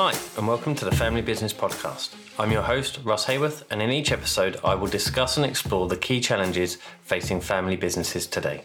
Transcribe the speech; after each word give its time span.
Hi, 0.00 0.14
and 0.36 0.46
welcome 0.46 0.76
to 0.76 0.84
the 0.84 0.94
Family 0.94 1.22
Business 1.22 1.52
Podcast. 1.52 2.14
I'm 2.38 2.52
your 2.52 2.62
host, 2.62 3.00
Russ 3.02 3.24
Haworth, 3.24 3.64
and 3.68 3.82
in 3.82 3.90
each 3.90 4.12
episode, 4.12 4.56
I 4.62 4.76
will 4.76 4.86
discuss 4.86 5.36
and 5.36 5.44
explore 5.44 5.88
the 5.88 5.96
key 5.96 6.20
challenges 6.20 6.78
facing 7.02 7.40
family 7.40 7.74
businesses 7.74 8.28
today. 8.28 8.62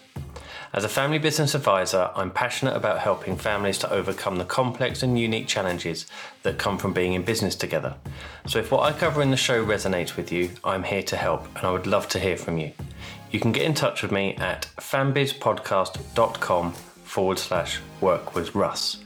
As 0.73 0.83
a 0.83 0.89
family 0.89 1.17
business 1.17 1.55
advisor, 1.55 2.11
I'm 2.15 2.29
passionate 2.29 2.75
about 2.75 2.99
helping 2.99 3.35
families 3.35 3.79
to 3.79 3.91
overcome 3.91 4.35
the 4.35 4.45
complex 4.45 5.01
and 5.01 5.17
unique 5.17 5.47
challenges 5.47 6.05
that 6.43 6.59
come 6.59 6.77
from 6.77 6.93
being 6.93 7.13
in 7.13 7.23
business 7.23 7.55
together. 7.55 7.95
So, 8.45 8.59
if 8.59 8.71
what 8.71 8.83
I 8.83 8.95
cover 8.95 9.23
in 9.23 9.31
the 9.31 9.35
show 9.35 9.65
resonates 9.65 10.15
with 10.15 10.31
you, 10.31 10.51
I'm 10.63 10.83
here 10.83 11.01
to 11.01 11.17
help, 11.17 11.47
and 11.57 11.65
I 11.65 11.71
would 11.71 11.87
love 11.87 12.07
to 12.09 12.19
hear 12.19 12.37
from 12.37 12.59
you. 12.59 12.73
You 13.31 13.39
can 13.39 13.53
get 13.53 13.63
in 13.63 13.73
touch 13.73 14.03
with 14.03 14.11
me 14.11 14.35
at 14.35 14.69
fambizpodcast.com 14.77 16.73
forward 16.73 17.39
slash 17.39 17.79
work 18.01 18.35
with 18.35 18.53
Russ. 18.53 18.97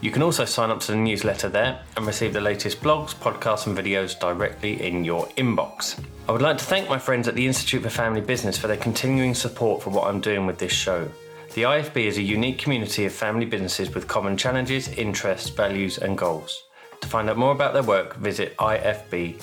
You 0.00 0.10
can 0.10 0.22
also 0.22 0.44
sign 0.44 0.70
up 0.70 0.80
to 0.80 0.92
the 0.92 0.98
newsletter 0.98 1.48
there 1.48 1.80
and 1.96 2.06
receive 2.06 2.32
the 2.32 2.40
latest 2.40 2.82
blogs, 2.82 3.14
podcasts, 3.14 3.66
and 3.66 3.76
videos 3.76 4.18
directly 4.18 4.86
in 4.86 5.04
your 5.04 5.26
inbox. 5.30 5.98
I 6.28 6.32
would 6.32 6.42
like 6.42 6.58
to 6.58 6.64
thank 6.64 6.88
my 6.88 6.98
friends 6.98 7.28
at 7.28 7.34
the 7.34 7.46
Institute 7.46 7.82
for 7.82 7.88
Family 7.88 8.20
Business 8.20 8.58
for 8.58 8.66
their 8.66 8.76
continuing 8.76 9.34
support 9.34 9.82
for 9.82 9.90
what 9.90 10.08
I'm 10.08 10.20
doing 10.20 10.44
with 10.44 10.58
this 10.58 10.72
show. 10.72 11.08
The 11.54 11.62
IFB 11.62 11.96
is 12.04 12.18
a 12.18 12.22
unique 12.22 12.58
community 12.58 13.06
of 13.06 13.12
family 13.12 13.46
businesses 13.46 13.94
with 13.94 14.06
common 14.06 14.36
challenges, 14.36 14.88
interests, 14.88 15.48
values, 15.48 15.96
and 15.96 16.18
goals. 16.18 16.64
To 17.00 17.08
find 17.08 17.30
out 17.30 17.38
more 17.38 17.52
about 17.52 17.72
their 17.72 17.82
work, 17.82 18.16
visit 18.16 18.54
ifb.org.uk. 18.58 19.40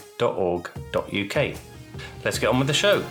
Let's 2.23 2.39
get 2.39 2.49
on 2.49 2.59
with 2.59 2.67
the 2.67 2.73
show. 2.73 3.03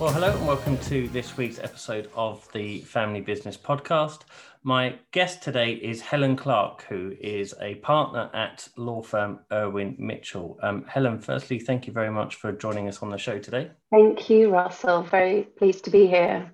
Well, 0.00 0.12
hello 0.12 0.36
and 0.36 0.44
welcome 0.44 0.76
to 0.78 1.06
this 1.08 1.36
week's 1.36 1.60
episode 1.60 2.10
of 2.16 2.50
the 2.52 2.80
Family 2.80 3.20
Business 3.20 3.56
Podcast. 3.56 4.22
My 4.64 4.98
guest 5.12 5.40
today 5.40 5.74
is 5.74 6.00
Helen 6.00 6.34
Clarke, 6.34 6.82
who 6.88 7.14
is 7.20 7.54
a 7.60 7.76
partner 7.76 8.28
at 8.34 8.66
law 8.76 9.02
firm 9.02 9.38
Irwin 9.52 9.94
Mitchell. 9.96 10.58
Um, 10.64 10.84
Helen, 10.88 11.20
firstly, 11.20 11.60
thank 11.60 11.86
you 11.86 11.92
very 11.92 12.10
much 12.10 12.34
for 12.34 12.50
joining 12.50 12.88
us 12.88 13.02
on 13.04 13.10
the 13.10 13.16
show 13.16 13.38
today. 13.38 13.70
Thank 13.92 14.28
you, 14.28 14.50
Russell. 14.50 15.02
Very 15.02 15.42
pleased 15.42 15.84
to 15.84 15.90
be 15.90 16.08
here. 16.08 16.52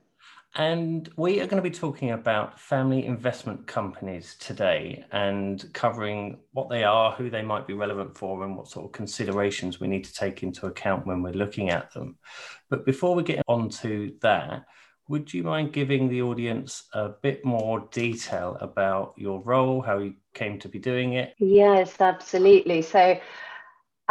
And 0.57 1.09
we 1.17 1.41
are 1.41 1.47
going 1.47 1.63
to 1.63 1.69
be 1.69 1.75
talking 1.75 2.11
about 2.11 2.59
family 2.59 3.07
investment 3.07 3.69
companies 3.69 4.37
today 4.41 5.05
and 5.13 5.65
covering 5.73 6.41
what 6.53 6.69
they 6.69 6.83
are, 6.83 7.13
who 7.13 7.31
they 7.31 7.43
might 7.43 7.69
be 7.69 7.75
relevant 7.75 8.19
for, 8.19 8.45
and 8.45 8.57
what 8.57 8.69
sort 8.69 8.87
of 8.87 8.93
considerations 8.93 9.79
we 9.79 9.87
need 9.87 10.05
to 10.05 10.13
take 10.13 10.43
into 10.43 10.67
account 10.67 11.07
when 11.07 11.23
we're 11.23 11.33
looking 11.33 11.71
at 11.71 11.93
them. 11.93 12.19
But 12.69 12.85
before 12.85 13.15
we 13.15 13.23
get 13.23 13.45
on 13.47 13.69
to 13.69 14.13
that, 14.23 14.65
would 15.07 15.33
you 15.33 15.45
mind 15.45 15.73
giving 15.73 16.09
the 16.09 16.23
audience 16.23 16.85
a 16.95 17.09
bit 17.09 17.45
more 17.45 17.89
detail 17.91 18.57
about 18.61 19.15
your 19.17 19.41
role, 19.43 19.81
how 19.81 19.99
you 19.99 20.15
came 20.35 20.59
to 20.61 20.69
be 20.69 20.79
doing 20.79 21.15
it? 21.15 21.35
Yes, 21.39 22.01
absolutely. 22.01 22.83
So, 22.83 23.21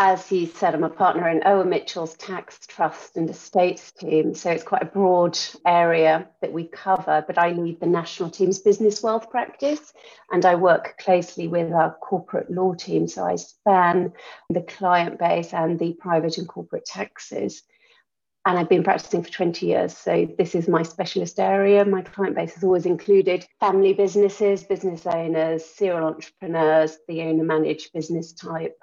as 0.02 0.32
you 0.32 0.48
said, 0.48 0.74
I'm 0.74 0.86
a 0.86 0.90
partner 0.90 1.28
in 1.28 1.44
Irwin 1.46 1.68
Mitchell's 1.68 2.16
tax, 2.16 2.58
trust, 2.66 3.18
and 3.18 3.30
estates 3.30 3.92
team. 3.92 4.34
So 4.34 4.50
it's 4.50 4.64
quite 4.64 4.82
a 4.82 4.86
broad 4.86 5.38
area 5.68 6.30
that 6.42 6.54
we 6.54 6.70
cover, 6.70 7.22
but 7.28 7.38
I 7.38 7.52
lead 7.52 7.82
the 7.82 7.86
national 7.86 8.30
team's 8.30 8.60
business 8.60 9.04
wealth 9.04 9.30
practice 9.30 9.92
and 10.32 10.46
I 10.46 10.56
work 10.56 10.98
closely 11.00 11.50
with 11.50 11.74
our 11.74 11.98
corporate 12.02 12.50
law 12.50 12.76
team. 12.76 13.10
So 13.10 13.26
I 13.26 13.36
span 13.36 14.14
the 14.50 14.62
client 14.62 15.20
base 15.20 15.54
and 15.54 15.78
the 15.78 15.92
private 16.00 16.38
and 16.38 16.48
corporate 16.48 16.86
taxes. 16.86 17.62
And 18.46 18.58
I've 18.58 18.70
been 18.70 18.86
practicing 18.86 19.22
for 19.22 19.30
20 19.30 19.66
years. 19.66 19.98
So 19.98 20.30
this 20.38 20.56
is 20.56 20.70
my 20.70 20.84
specialist 20.84 21.42
area. 21.42 21.84
My 21.84 22.04
client 22.04 22.38
base 22.38 22.54
has 22.54 22.64
always 22.64 22.86
included 22.86 23.46
family 23.60 23.92
businesses, 23.92 24.64
business 24.64 25.06
owners, 25.06 25.66
serial 25.66 26.08
entrepreneurs, 26.08 27.00
the 27.10 27.24
owner 27.24 27.44
managed 27.44 27.92
business 27.92 28.32
type 28.32 28.78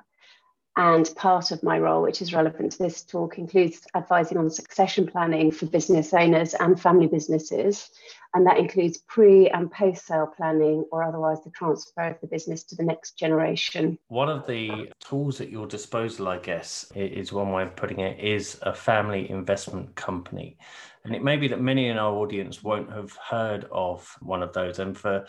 and 0.76 1.10
part 1.16 1.52
of 1.52 1.62
my 1.62 1.78
role, 1.78 2.02
which 2.02 2.20
is 2.20 2.34
relevant 2.34 2.72
to 2.72 2.78
this 2.78 3.02
talk, 3.02 3.38
includes 3.38 3.80
advising 3.94 4.36
on 4.36 4.50
succession 4.50 5.06
planning 5.06 5.50
for 5.50 5.64
business 5.66 6.12
owners 6.12 6.52
and 6.52 6.78
family 6.78 7.06
businesses. 7.06 7.90
And 8.34 8.46
that 8.46 8.58
includes 8.58 8.98
pre 8.98 9.48
and 9.48 9.70
post 9.70 10.06
sale 10.06 10.30
planning, 10.36 10.84
or 10.92 11.02
otherwise 11.02 11.42
the 11.42 11.50
transfer 11.50 12.08
of 12.08 12.20
the 12.20 12.26
business 12.26 12.62
to 12.64 12.76
the 12.76 12.82
next 12.82 13.18
generation. 13.18 13.98
One 14.08 14.28
of 14.28 14.46
the 14.46 14.92
tools 15.00 15.40
at 15.40 15.48
your 15.48 15.66
disposal, 15.66 16.28
I 16.28 16.38
guess, 16.38 16.92
is 16.94 17.32
one 17.32 17.52
way 17.52 17.62
of 17.62 17.74
putting 17.74 18.00
it, 18.00 18.20
is 18.20 18.58
a 18.60 18.74
family 18.74 19.30
investment 19.30 19.94
company. 19.94 20.58
And 21.04 21.14
it 21.14 21.22
may 21.22 21.38
be 21.38 21.48
that 21.48 21.60
many 21.62 21.88
in 21.88 21.96
our 21.96 22.12
audience 22.12 22.62
won't 22.62 22.92
have 22.92 23.16
heard 23.16 23.64
of 23.72 24.14
one 24.20 24.42
of 24.42 24.52
those. 24.52 24.80
And 24.80 24.98
for 24.98 25.24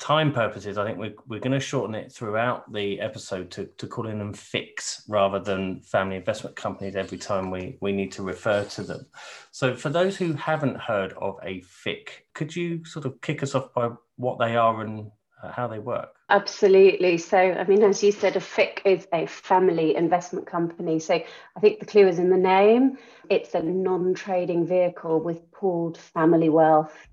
time 0.00 0.32
purposes, 0.32 0.78
I 0.78 0.84
think 0.86 0.98
we're, 0.98 1.14
we're 1.28 1.40
going 1.40 1.52
to 1.52 1.60
shorten 1.60 1.94
it 1.94 2.10
throughout 2.10 2.72
the 2.72 2.98
episode 3.00 3.50
to, 3.52 3.66
to 3.76 3.86
calling 3.86 4.18
them 4.18 4.32
FICs 4.32 5.02
rather 5.08 5.38
than 5.38 5.82
family 5.82 6.16
investment 6.16 6.56
companies 6.56 6.96
every 6.96 7.18
time 7.18 7.50
we, 7.50 7.76
we 7.80 7.92
need 7.92 8.10
to 8.12 8.22
refer 8.22 8.64
to 8.64 8.82
them. 8.82 9.06
So, 9.52 9.74
for 9.76 9.90
those 9.90 10.16
who 10.16 10.32
haven't 10.32 10.78
heard 10.80 11.12
of 11.20 11.38
a 11.44 11.60
FIC, 11.60 12.08
could 12.34 12.56
you 12.56 12.84
sort 12.84 13.04
of 13.04 13.20
kick 13.20 13.42
us 13.42 13.54
off 13.54 13.72
by 13.74 13.90
what 14.16 14.38
they 14.38 14.56
are 14.56 14.80
and 14.80 15.10
uh, 15.42 15.52
how 15.52 15.68
they 15.68 15.78
work? 15.78 16.16
Absolutely. 16.30 17.18
So, 17.18 17.36
I 17.36 17.64
mean, 17.64 17.82
as 17.82 18.02
you 18.02 18.10
said, 18.10 18.36
a 18.36 18.40
FIC 18.40 18.80
is 18.86 19.06
a 19.12 19.26
family 19.26 19.96
investment 19.96 20.46
company. 20.46 20.98
So, 20.98 21.14
I 21.14 21.60
think 21.60 21.78
the 21.78 21.86
clue 21.86 22.08
is 22.08 22.18
in 22.18 22.30
the 22.30 22.38
name. 22.38 22.96
It's 23.28 23.54
a 23.54 23.62
non 23.62 24.14
trading 24.14 24.66
vehicle 24.66 25.20
with 25.20 25.52
pooled 25.52 25.98
family 25.98 26.48
wealth 26.48 27.09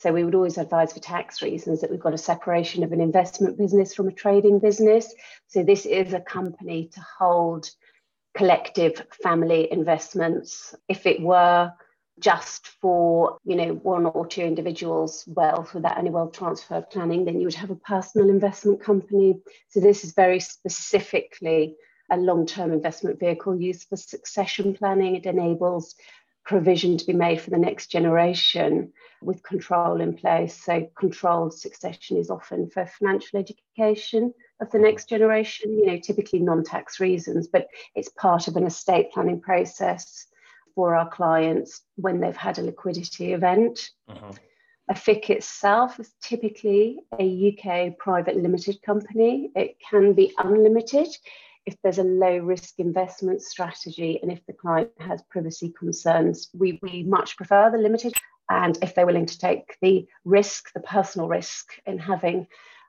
so 0.00 0.12
we 0.12 0.24
would 0.24 0.34
always 0.34 0.56
advise 0.56 0.94
for 0.94 1.00
tax 1.00 1.42
reasons 1.42 1.80
that 1.80 1.90
we've 1.90 2.00
got 2.00 2.14
a 2.14 2.18
separation 2.18 2.82
of 2.82 2.92
an 2.92 3.02
investment 3.02 3.58
business 3.58 3.94
from 3.94 4.08
a 4.08 4.12
trading 4.12 4.58
business. 4.58 5.14
So 5.46 5.62
this 5.62 5.84
is 5.84 6.14
a 6.14 6.20
company 6.20 6.88
to 6.94 7.04
hold 7.18 7.68
collective 8.34 9.06
family 9.22 9.70
investments. 9.70 10.74
If 10.88 11.04
it 11.04 11.20
were 11.20 11.72
just 12.18 12.68
for 12.80 13.38
you 13.44 13.56
know 13.56 13.74
one 13.74 14.06
or 14.06 14.26
two 14.26 14.42
individuals' 14.42 15.24
wealth 15.26 15.74
without 15.74 15.98
any 15.98 16.08
wealth 16.08 16.32
transfer 16.32 16.80
planning, 16.80 17.26
then 17.26 17.38
you 17.38 17.46
would 17.46 17.54
have 17.54 17.70
a 17.70 17.76
personal 17.76 18.30
investment 18.30 18.80
company. 18.80 19.38
So 19.68 19.80
this 19.80 20.02
is 20.02 20.14
very 20.14 20.40
specifically 20.40 21.76
a 22.10 22.16
long-term 22.16 22.72
investment 22.72 23.20
vehicle 23.20 23.60
used 23.60 23.86
for 23.88 23.96
succession 23.96 24.74
planning. 24.74 25.16
It 25.16 25.26
enables 25.26 25.94
provision 26.44 26.96
to 26.98 27.06
be 27.06 27.12
made 27.12 27.40
for 27.40 27.50
the 27.50 27.58
next 27.58 27.88
generation 27.88 28.92
with 29.22 29.42
control 29.42 30.00
in 30.00 30.16
place. 30.16 30.64
So, 30.64 30.88
controlled 30.96 31.54
succession 31.54 32.16
is 32.16 32.30
often 32.30 32.70
for 32.70 32.86
financial 32.86 33.38
education 33.38 34.32
of 34.60 34.70
the 34.70 34.78
next 34.78 35.08
generation, 35.08 35.72
you 35.72 35.86
know, 35.86 35.98
typically 35.98 36.40
non 36.40 36.64
tax 36.64 37.00
reasons, 37.00 37.48
but 37.48 37.68
it's 37.94 38.08
part 38.10 38.48
of 38.48 38.56
an 38.56 38.66
estate 38.66 39.12
planning 39.12 39.40
process 39.40 40.26
for 40.74 40.94
our 40.94 41.08
clients 41.08 41.82
when 41.96 42.20
they've 42.20 42.36
had 42.36 42.58
a 42.58 42.62
liquidity 42.62 43.32
event. 43.32 43.90
Uh-huh. 44.08 44.32
A 44.88 44.94
FIC 44.94 45.30
itself 45.30 46.00
is 46.00 46.12
typically 46.20 46.98
a 47.18 47.54
UK 47.54 47.96
private 47.96 48.36
limited 48.36 48.82
company. 48.82 49.50
It 49.54 49.76
can 49.88 50.14
be 50.14 50.34
unlimited 50.36 51.06
if 51.66 51.76
there's 51.82 51.98
a 51.98 52.04
low 52.04 52.38
risk 52.38 52.78
investment 52.78 53.42
strategy 53.42 54.18
and 54.22 54.32
if 54.32 54.44
the 54.46 54.52
client 54.52 54.90
has 54.98 55.22
privacy 55.30 55.72
concerns. 55.78 56.48
We, 56.54 56.78
we 56.82 57.02
much 57.02 57.36
prefer 57.36 57.70
the 57.70 57.78
limited 57.78 58.14
and 58.48 58.76
if 58.82 58.94
they're 58.94 59.06
willing 59.06 59.26
to 59.26 59.38
take 59.38 59.76
the 59.80 60.06
risk, 60.24 60.72
the 60.72 60.80
personal 60.80 61.28
risk 61.28 61.68
in 61.86 61.98
having 61.98 62.46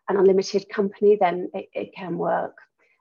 an 0.10 0.18
unlimited 0.18 0.68
company, 0.70 1.18
then 1.20 1.52
it, 1.54 1.70
it 1.74 1.96
can 1.96 2.18
work. 2.18 2.58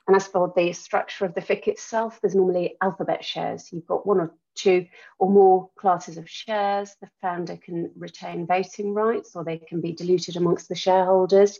And 0.06 0.16
as 0.16 0.26
for 0.26 0.52
the 0.54 0.72
structure 0.72 1.24
of 1.24 1.34
the 1.34 1.40
FIC 1.40 1.68
itself, 1.68 2.20
there's 2.20 2.34
normally 2.34 2.76
alphabet 2.82 3.24
shares. 3.24 3.70
You've 3.72 3.86
got 3.86 4.06
one 4.06 4.20
or 4.20 4.34
two 4.54 4.86
or 5.18 5.30
more 5.30 5.70
classes 5.76 6.16
of 6.16 6.28
shares. 6.28 6.96
The 7.00 7.08
founder 7.20 7.56
can 7.56 7.90
retain 7.96 8.46
voting 8.46 8.94
rights 8.94 9.34
or 9.34 9.44
they 9.44 9.58
can 9.58 9.80
be 9.80 9.92
diluted 9.92 10.36
amongst 10.36 10.68
the 10.68 10.74
shareholders. 10.74 11.58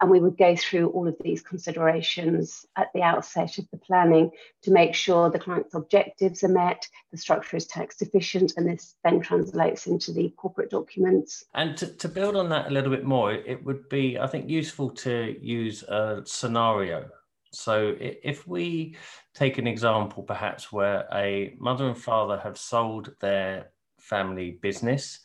And 0.00 0.10
we 0.10 0.20
would 0.20 0.36
go 0.36 0.56
through 0.56 0.88
all 0.88 1.08
of 1.08 1.16
these 1.20 1.42
considerations 1.42 2.66
at 2.76 2.88
the 2.94 3.02
outset 3.02 3.58
of 3.58 3.66
the 3.70 3.78
planning 3.78 4.30
to 4.62 4.70
make 4.70 4.94
sure 4.94 5.30
the 5.30 5.38
client's 5.38 5.74
objectives 5.74 6.42
are 6.42 6.48
met, 6.48 6.86
the 7.10 7.18
structure 7.18 7.56
is 7.56 7.66
tax 7.66 8.00
efficient, 8.02 8.54
and 8.56 8.68
this 8.68 8.96
then 9.04 9.20
translates 9.20 9.86
into 9.86 10.12
the 10.12 10.30
corporate 10.36 10.70
documents. 10.70 11.44
And 11.54 11.76
to, 11.78 11.86
to 11.86 12.08
build 12.08 12.36
on 12.36 12.48
that 12.50 12.68
a 12.68 12.70
little 12.70 12.90
bit 12.90 13.04
more, 13.04 13.32
it 13.32 13.64
would 13.64 13.88
be, 13.88 14.18
I 14.18 14.26
think, 14.26 14.48
useful 14.48 14.90
to 14.90 15.36
use 15.40 15.82
a 15.84 16.22
scenario 16.24 17.08
so 17.52 17.94
if 17.98 18.46
we 18.46 18.96
take 19.34 19.58
an 19.58 19.66
example, 19.66 20.22
perhaps 20.22 20.72
where 20.72 21.06
a 21.12 21.54
mother 21.58 21.86
and 21.86 21.98
father 21.98 22.38
have 22.38 22.56
sold 22.56 23.14
their 23.20 23.70
family 23.98 24.58
business, 24.62 25.20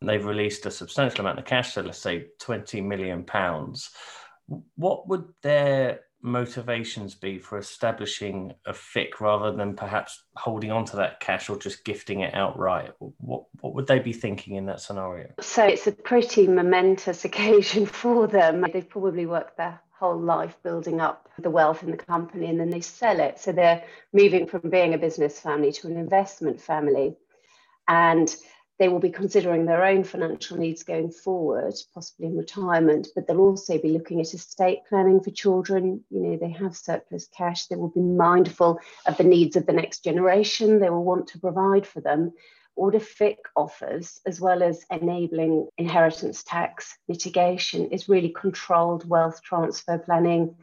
and 0.00 0.08
they've 0.08 0.24
released 0.24 0.66
a 0.66 0.70
substantial 0.70 1.20
amount 1.20 1.38
of 1.38 1.44
cash, 1.44 1.74
so 1.74 1.82
let's 1.82 1.98
say 1.98 2.26
20 2.40 2.80
million 2.80 3.24
pounds, 3.24 3.90
what 4.76 5.08
would 5.08 5.24
their 5.42 6.00
motivations 6.20 7.14
be 7.14 7.38
for 7.38 7.58
establishing 7.58 8.52
a 8.66 8.72
FIC 8.72 9.20
rather 9.20 9.52
than 9.52 9.74
perhaps 9.74 10.24
holding 10.36 10.72
on 10.72 10.84
to 10.84 10.96
that 10.96 11.20
cash 11.20 11.48
or 11.48 11.56
just 11.56 11.84
gifting 11.84 12.20
it 12.20 12.34
outright? 12.34 12.92
What, 12.98 13.44
what 13.60 13.74
would 13.74 13.86
they 13.86 14.00
be 14.00 14.12
thinking 14.12 14.56
in 14.56 14.66
that 14.66 14.80
scenario? 14.80 15.30
So 15.40 15.64
it's 15.64 15.86
a 15.86 15.92
pretty 15.92 16.48
momentous 16.48 17.24
occasion 17.24 17.86
for 17.86 18.26
them. 18.26 18.64
They've 18.72 18.88
probably 18.88 19.26
worked 19.26 19.56
their 19.56 19.80
whole 19.98 20.18
life 20.18 20.56
building 20.62 21.00
up 21.00 21.28
the 21.38 21.50
wealth 21.50 21.82
in 21.82 21.90
the 21.90 21.96
company 21.96 22.46
and 22.46 22.60
then 22.60 22.70
they 22.70 22.80
sell 22.80 23.18
it. 23.18 23.38
So 23.38 23.52
they're 23.52 23.84
moving 24.12 24.46
from 24.46 24.70
being 24.70 24.94
a 24.94 24.98
business 24.98 25.40
family 25.40 25.72
to 25.72 25.88
an 25.88 25.96
investment 25.96 26.60
family. 26.60 27.16
And 27.88 28.34
they 28.78 28.88
will 28.88 29.00
be 29.00 29.10
considering 29.10 29.66
their 29.66 29.84
own 29.84 30.04
financial 30.04 30.56
needs 30.56 30.84
going 30.84 31.10
forward, 31.10 31.74
possibly 31.92 32.26
in 32.26 32.36
retirement, 32.36 33.08
but 33.14 33.26
they'll 33.26 33.40
also 33.40 33.76
be 33.78 33.88
looking 33.88 34.20
at 34.20 34.32
estate 34.34 34.80
planning 34.88 35.20
for 35.20 35.30
children. 35.30 36.04
You 36.10 36.20
know, 36.20 36.36
they 36.36 36.50
have 36.50 36.76
surplus 36.76 37.26
cash. 37.36 37.66
They 37.66 37.74
will 37.74 37.88
be 37.88 38.00
mindful 38.00 38.78
of 39.06 39.16
the 39.16 39.24
needs 39.24 39.56
of 39.56 39.66
the 39.66 39.72
next 39.72 40.04
generation. 40.04 40.78
They 40.78 40.90
will 40.90 41.04
want 41.04 41.26
to 41.28 41.40
provide 41.40 41.88
for 41.88 42.00
them. 42.00 42.34
A 42.78 43.00
FIC 43.00 43.36
offers, 43.56 44.20
as 44.24 44.40
well 44.40 44.62
as 44.62 44.84
enabling 44.90 45.68
inheritance 45.78 46.44
tax 46.44 46.96
mitigation, 47.08 47.90
is 47.90 48.08
really 48.08 48.30
controlled 48.30 49.08
wealth 49.08 49.42
transfer 49.42 49.98
planning. 49.98 50.54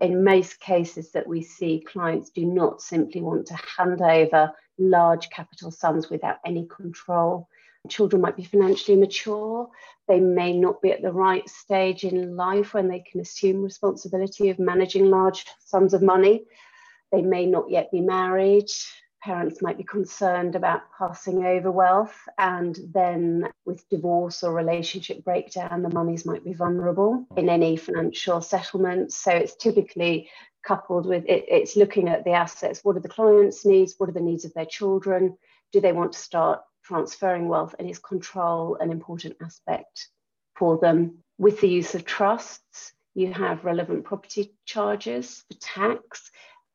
In 0.00 0.24
most 0.24 0.60
cases 0.60 1.12
that 1.12 1.26
we 1.26 1.42
see, 1.42 1.84
clients 1.86 2.30
do 2.30 2.44
not 2.44 2.82
simply 2.82 3.20
want 3.20 3.46
to 3.46 3.58
hand 3.78 4.02
over 4.02 4.52
large 4.78 5.30
capital 5.30 5.70
sums 5.70 6.10
without 6.10 6.38
any 6.44 6.66
control 6.66 7.48
children 7.88 8.20
might 8.20 8.36
be 8.36 8.44
financially 8.44 8.96
mature. 8.96 9.68
They 10.08 10.20
may 10.20 10.52
not 10.52 10.82
be 10.82 10.92
at 10.92 11.02
the 11.02 11.12
right 11.12 11.48
stage 11.48 12.04
in 12.04 12.36
life 12.36 12.74
when 12.74 12.88
they 12.88 13.00
can 13.00 13.20
assume 13.20 13.62
responsibility 13.62 14.50
of 14.50 14.58
managing 14.58 15.06
large 15.06 15.46
sums 15.60 15.94
of 15.94 16.02
money. 16.02 16.44
They 17.12 17.22
may 17.22 17.46
not 17.46 17.70
yet 17.70 17.90
be 17.90 18.00
married. 18.00 18.68
Parents 19.22 19.60
might 19.60 19.76
be 19.76 19.84
concerned 19.84 20.56
about 20.56 20.82
passing 20.96 21.44
over 21.44 21.70
wealth, 21.70 22.16
and 22.38 22.78
then 22.92 23.50
with 23.66 23.88
divorce 23.90 24.42
or 24.42 24.54
relationship 24.54 25.24
breakdown, 25.24 25.82
the 25.82 25.90
monies 25.90 26.24
might 26.24 26.44
be 26.44 26.54
vulnerable 26.54 27.26
in 27.36 27.48
any 27.48 27.76
financial 27.76 28.40
settlement. 28.40 29.12
So 29.12 29.30
it's 29.30 29.56
typically 29.56 30.30
coupled 30.62 31.06
with 31.06 31.24
it, 31.26 31.44
it's 31.48 31.76
looking 31.76 32.08
at 32.08 32.24
the 32.24 32.32
assets. 32.32 32.80
What 32.82 32.96
are 32.96 33.00
the 33.00 33.08
client's 33.08 33.64
needs? 33.64 33.94
What 33.98 34.08
are 34.08 34.12
the 34.12 34.20
needs 34.20 34.44
of 34.44 34.54
their 34.54 34.66
children? 34.66 35.36
Do 35.72 35.80
they 35.80 35.92
want 35.92 36.12
to 36.12 36.18
start 36.18 36.60
transferring 36.90 37.48
wealth 37.48 37.74
and 37.78 37.88
is 37.88 37.98
control 37.98 38.76
an 38.80 38.90
important 38.90 39.36
aspect 39.42 40.08
for 40.56 40.78
them. 40.78 41.18
With 41.38 41.60
the 41.60 41.68
use 41.68 41.94
of 41.94 42.04
trusts, 42.04 42.92
you 43.14 43.32
have 43.32 43.64
relevant 43.64 44.04
property 44.04 44.54
charges 44.64 45.44
for 45.48 45.58
tax. 45.60 46.30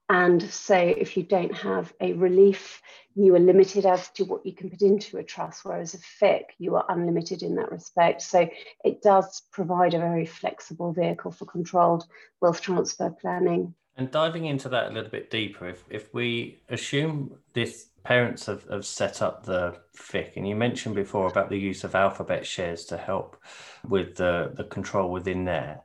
And 0.09 0.41
so, 0.41 0.75
if 0.75 1.17
you 1.17 1.23
don't 1.23 1.53
have 1.53 1.91
a 1.99 2.13
relief, 2.13 2.81
you 3.15 3.33
are 3.35 3.39
limited 3.39 3.85
as 3.85 4.09
to 4.09 4.23
what 4.23 4.45
you 4.45 4.53
can 4.53 4.69
put 4.69 4.81
into 4.81 5.17
a 5.17 5.23
trust, 5.23 5.65
whereas 5.65 5.95
a 5.95 5.97
FIC, 5.97 6.43
you 6.59 6.75
are 6.75 6.85
unlimited 6.89 7.41
in 7.41 7.55
that 7.55 7.71
respect. 7.71 8.21
So, 8.21 8.47
it 8.83 9.01
does 9.01 9.41
provide 9.51 9.95
a 9.95 9.99
very 9.99 10.25
flexible 10.25 10.93
vehicle 10.93 11.31
for 11.31 11.45
controlled 11.45 12.05
wealth 12.39 12.61
transfer 12.61 13.09
planning. 13.09 13.73
And 13.97 14.11
diving 14.11 14.45
into 14.45 14.69
that 14.69 14.91
a 14.91 14.93
little 14.93 15.09
bit 15.09 15.31
deeper, 15.31 15.67
if, 15.69 15.83
if 15.89 16.13
we 16.13 16.61
assume 16.69 17.37
this 17.53 17.87
parents 18.03 18.45
have, 18.45 18.63
have 18.69 18.85
set 18.85 19.21
up 19.21 19.43
the 19.43 19.75
FIC, 19.97 20.37
and 20.37 20.47
you 20.47 20.55
mentioned 20.55 20.95
before 20.95 21.27
about 21.27 21.49
the 21.49 21.57
use 21.57 21.83
of 21.83 21.95
alphabet 21.95 22.45
shares 22.45 22.85
to 22.85 22.97
help 22.97 23.41
with 23.87 24.15
the, 24.15 24.51
the 24.55 24.65
control 24.65 25.11
within 25.11 25.43
there. 25.45 25.81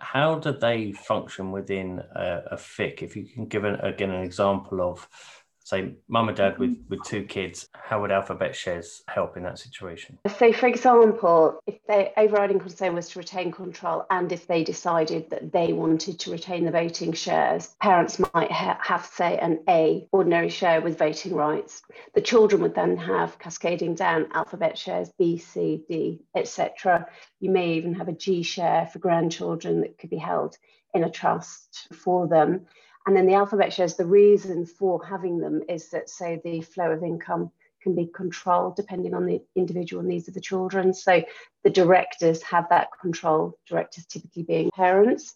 How 0.00 0.38
do 0.38 0.52
they 0.52 0.92
function 0.92 1.50
within 1.50 2.00
a, 2.14 2.42
a 2.52 2.56
FIC? 2.56 3.02
If 3.02 3.16
you 3.16 3.24
can 3.24 3.46
give 3.46 3.64
an, 3.64 3.76
again 3.76 4.10
an 4.10 4.22
example 4.22 4.80
of 4.82 5.08
say 5.68 5.94
mum 6.08 6.28
and 6.28 6.36
dad 6.36 6.58
with 6.58 6.70
mm-hmm. 6.70 6.88
with 6.88 7.02
two 7.04 7.24
kids 7.24 7.68
how 7.74 8.00
would 8.00 8.10
alphabet 8.10 8.56
shares 8.56 9.02
help 9.08 9.36
in 9.36 9.42
that 9.42 9.58
situation? 9.58 10.18
So 10.38 10.52
for 10.52 10.66
example 10.66 11.60
if 11.66 11.76
their 11.86 12.10
overriding 12.16 12.58
concern 12.58 12.94
was 12.94 13.08
to 13.10 13.18
retain 13.18 13.52
control 13.52 14.06
and 14.10 14.32
if 14.32 14.46
they 14.46 14.64
decided 14.64 15.28
that 15.30 15.52
they 15.52 15.72
wanted 15.72 16.18
to 16.20 16.30
retain 16.30 16.64
the 16.64 16.70
voting 16.70 17.12
shares 17.12 17.74
parents 17.80 18.18
might 18.34 18.50
ha- 18.50 18.78
have 18.82 19.04
say 19.04 19.38
an 19.38 19.60
a 19.68 20.06
ordinary 20.12 20.48
share 20.48 20.80
with 20.80 20.98
voting 20.98 21.34
rights. 21.34 21.82
The 22.14 22.20
children 22.22 22.62
would 22.62 22.74
then 22.74 22.96
have 22.96 23.38
cascading 23.38 23.94
down 23.94 24.28
alphabet 24.32 24.78
shares 24.78 25.10
b 25.18 25.36
c 25.36 25.84
d 25.88 26.20
etc 26.34 27.06
you 27.40 27.50
may 27.50 27.74
even 27.74 27.94
have 27.94 28.08
a 28.08 28.12
g 28.12 28.42
share 28.42 28.86
for 28.86 28.98
grandchildren 28.98 29.80
that 29.82 29.98
could 29.98 30.10
be 30.10 30.16
held 30.16 30.56
in 30.94 31.04
a 31.04 31.10
trust 31.10 31.88
for 31.92 32.26
them 32.26 32.66
and 33.06 33.16
then 33.16 33.26
the 33.26 33.34
alphabet 33.34 33.72
shares 33.72 33.96
the 33.96 34.06
reason 34.06 34.66
for 34.66 35.04
having 35.04 35.38
them 35.38 35.62
is 35.68 35.90
that, 35.90 36.10
so 36.10 36.40
the 36.44 36.60
flow 36.60 36.90
of 36.90 37.02
income 37.02 37.50
can 37.82 37.94
be 37.94 38.10
controlled 38.14 38.76
depending 38.76 39.14
on 39.14 39.24
the 39.24 39.40
individual 39.54 40.02
needs 40.02 40.28
of 40.28 40.34
the 40.34 40.40
children. 40.40 40.92
So 40.92 41.22
the 41.64 41.70
directors 41.70 42.42
have 42.42 42.68
that 42.70 42.88
control, 43.00 43.58
directors 43.68 44.06
typically 44.06 44.42
being 44.42 44.70
parents. 44.74 45.34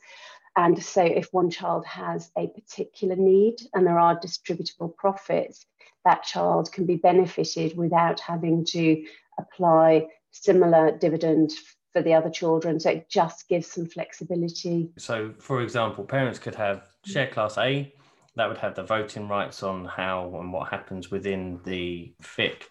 And 0.56 0.82
so 0.82 1.02
if 1.02 1.28
one 1.32 1.50
child 1.50 1.86
has 1.86 2.30
a 2.36 2.48
particular 2.48 3.16
need 3.16 3.56
and 3.74 3.86
there 3.86 3.98
are 3.98 4.18
distributable 4.18 4.94
profits, 4.96 5.64
that 6.04 6.24
child 6.24 6.72
can 6.72 6.84
be 6.84 6.96
benefited 6.96 7.76
without 7.76 8.20
having 8.20 8.64
to 8.66 9.04
apply 9.38 10.08
similar 10.32 10.96
dividend 10.98 11.52
for 11.92 12.02
the 12.02 12.14
other 12.14 12.30
children. 12.30 12.80
So 12.80 12.90
it 12.90 13.08
just 13.08 13.48
gives 13.48 13.68
some 13.68 13.86
flexibility. 13.86 14.90
So, 14.98 15.32
for 15.38 15.62
example, 15.62 16.04
parents 16.04 16.38
could 16.38 16.54
have 16.56 16.82
share 17.04 17.28
class 17.28 17.58
A, 17.58 17.92
that 18.36 18.48
would 18.48 18.58
have 18.58 18.74
the 18.74 18.82
voting 18.82 19.28
rights 19.28 19.62
on 19.62 19.84
how 19.84 20.36
and 20.40 20.52
what 20.52 20.70
happens 20.70 21.10
within 21.10 21.60
the 21.64 22.14
FIC. 22.22 22.64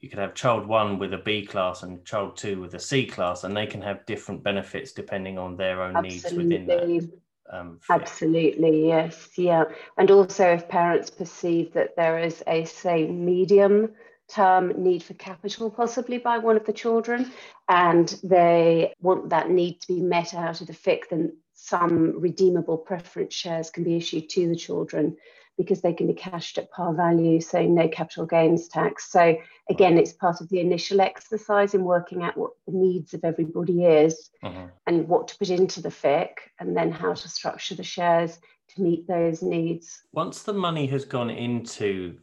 You 0.00 0.08
could 0.08 0.18
have 0.18 0.34
child 0.34 0.66
one 0.66 0.98
with 0.98 1.12
a 1.14 1.18
B 1.18 1.46
class 1.46 1.82
and 1.82 2.04
child 2.04 2.36
two 2.36 2.60
with 2.60 2.74
a 2.74 2.80
C 2.80 3.06
class, 3.06 3.44
and 3.44 3.56
they 3.56 3.66
can 3.66 3.82
have 3.82 4.04
different 4.06 4.42
benefits 4.42 4.92
depending 4.92 5.38
on 5.38 5.56
their 5.56 5.82
own 5.82 5.96
Absolutely. 5.96 6.44
needs 6.44 6.66
within 6.66 6.66
that. 6.66 7.12
Um, 7.52 7.80
Absolutely, 7.90 8.86
yes, 8.86 9.28
yeah. 9.36 9.64
And 9.98 10.10
also, 10.10 10.54
if 10.54 10.68
parents 10.68 11.10
perceive 11.10 11.72
that 11.74 11.94
there 11.96 12.18
is 12.18 12.42
a, 12.46 12.64
say, 12.64 13.06
medium 13.06 13.92
term 14.28 14.72
need 14.82 15.02
for 15.02 15.14
capital, 15.14 15.70
possibly 15.70 16.18
by 16.18 16.38
one 16.38 16.56
of 16.56 16.64
the 16.64 16.72
children, 16.72 17.30
and 17.68 18.18
they 18.22 18.94
want 19.00 19.28
that 19.30 19.50
need 19.50 19.80
to 19.82 19.88
be 19.88 20.00
met 20.00 20.34
out 20.34 20.60
of 20.60 20.66
the 20.66 20.72
FIC, 20.72 21.10
then 21.10 21.36
some 21.64 22.18
redeemable 22.20 22.76
preference 22.76 23.32
shares 23.34 23.70
can 23.70 23.84
be 23.84 23.96
issued 23.96 24.28
to 24.28 24.48
the 24.48 24.56
children 24.56 25.16
because 25.56 25.80
they 25.80 25.92
can 25.92 26.08
be 26.08 26.12
cashed 26.12 26.58
at 26.58 26.72
par 26.72 26.92
value, 26.92 27.40
so 27.40 27.62
no 27.62 27.86
capital 27.86 28.26
gains 28.26 28.66
tax. 28.66 29.12
So 29.12 29.36
again, 29.70 29.96
it's 29.96 30.12
part 30.12 30.40
of 30.40 30.48
the 30.48 30.58
initial 30.58 31.00
exercise 31.00 31.74
in 31.74 31.84
working 31.84 32.24
out 32.24 32.36
what 32.36 32.50
the 32.66 32.72
needs 32.72 33.14
of 33.14 33.22
everybody 33.22 33.84
is 33.84 34.30
uh-huh. 34.42 34.66
and 34.88 35.06
what 35.06 35.28
to 35.28 35.38
put 35.38 35.50
into 35.50 35.80
the 35.80 35.90
FIC 35.90 36.30
and 36.58 36.76
then 36.76 36.90
how 36.90 37.12
to 37.12 37.28
structure 37.28 37.76
the 37.76 37.84
shares 37.84 38.40
to 38.70 38.82
meet 38.82 39.06
those 39.06 39.40
needs. 39.40 40.02
Once 40.12 40.42
the 40.42 40.52
money 40.52 40.88
has 40.88 41.04
gone 41.04 41.30
into 41.30 42.18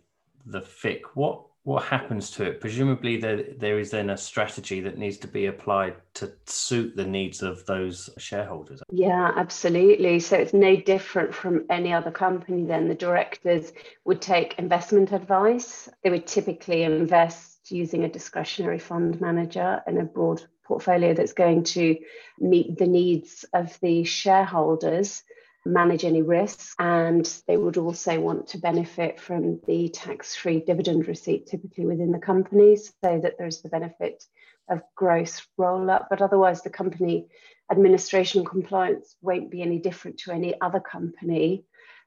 the 0.46 0.62
FIC, 0.62 1.04
what 1.14 1.46
what 1.64 1.84
happens 1.84 2.32
to 2.32 2.44
it? 2.44 2.62
Presumably, 2.62 3.18
there 3.18 3.44
there 3.58 3.80
is 3.80 3.92
then 3.92 4.10
a 4.10 4.18
strategy 4.18 4.80
that 4.82 4.98
needs 4.98 5.18
to 5.18 5.28
be 5.28 5.48
applied 5.48 5.96
to 6.16 6.32
suit 6.46 6.96
the 6.96 7.06
needs 7.06 7.42
of 7.42 7.66
those 7.66 8.10
shareholders. 8.18 8.82
Yeah, 8.92 9.32
absolutely. 9.36 10.20
So 10.20 10.38
it's 10.38 10.54
no 10.54 10.76
different 10.78 11.34
from 11.34 11.66
any 11.70 11.94
other 11.94 12.12
company. 12.12 12.64
Then 12.64 12.88
the 12.88 12.96
directors 12.96 13.72
would 14.06 14.22
take 14.22 14.58
investment 14.58 15.12
advice. 15.12 15.90
They 16.04 16.10
would 16.10 16.28
typically 16.28 16.84
invest 16.84 17.72
using 17.72 18.04
a 18.04 18.10
discretionary 18.10 18.80
fund 18.80 19.20
manager 19.22 19.84
in 19.86 19.98
a 19.98 20.04
broad 20.04 20.42
portfolio 20.64 21.14
that's 21.14 21.34
going 21.34 21.64
to 21.64 21.98
meet 22.40 22.78
the 22.78 22.88
needs 22.88 23.44
of 23.54 23.78
the 23.82 24.04
shareholders 24.04 25.24
manage 25.66 26.06
any 26.06 26.22
risks, 26.22 26.74
and 26.80 27.26
they 27.48 27.58
would 27.58 27.78
also 27.78 28.20
want 28.20 28.48
to 28.48 28.58
benefit 28.58 29.20
from 29.20 29.60
the 29.68 29.90
tax 29.90 30.36
free 30.36 30.60
dividend 30.60 31.08
receipt 31.08 31.48
typically 31.48 31.86
within 31.86 32.12
the 32.12 32.20
company 32.20 32.76
so 32.76 33.20
that 33.22 33.38
there's 33.38 33.62
the 33.62 33.70
benefit 33.70 34.24
of 34.70 34.82
gross 34.96 35.42
roll 35.58 35.90
up. 35.90 36.08
But 36.10 36.22
otherwise, 36.22 36.62
the 36.62 36.70
company 36.70 37.28
administration 37.72 38.46
compliance 38.46 39.16
won't 39.22 39.52
be 39.52 39.62
any 39.62 39.80
different 39.80 40.18
to 40.20 40.32
any 40.32 40.60
other 40.62 40.80
company. 40.80 41.66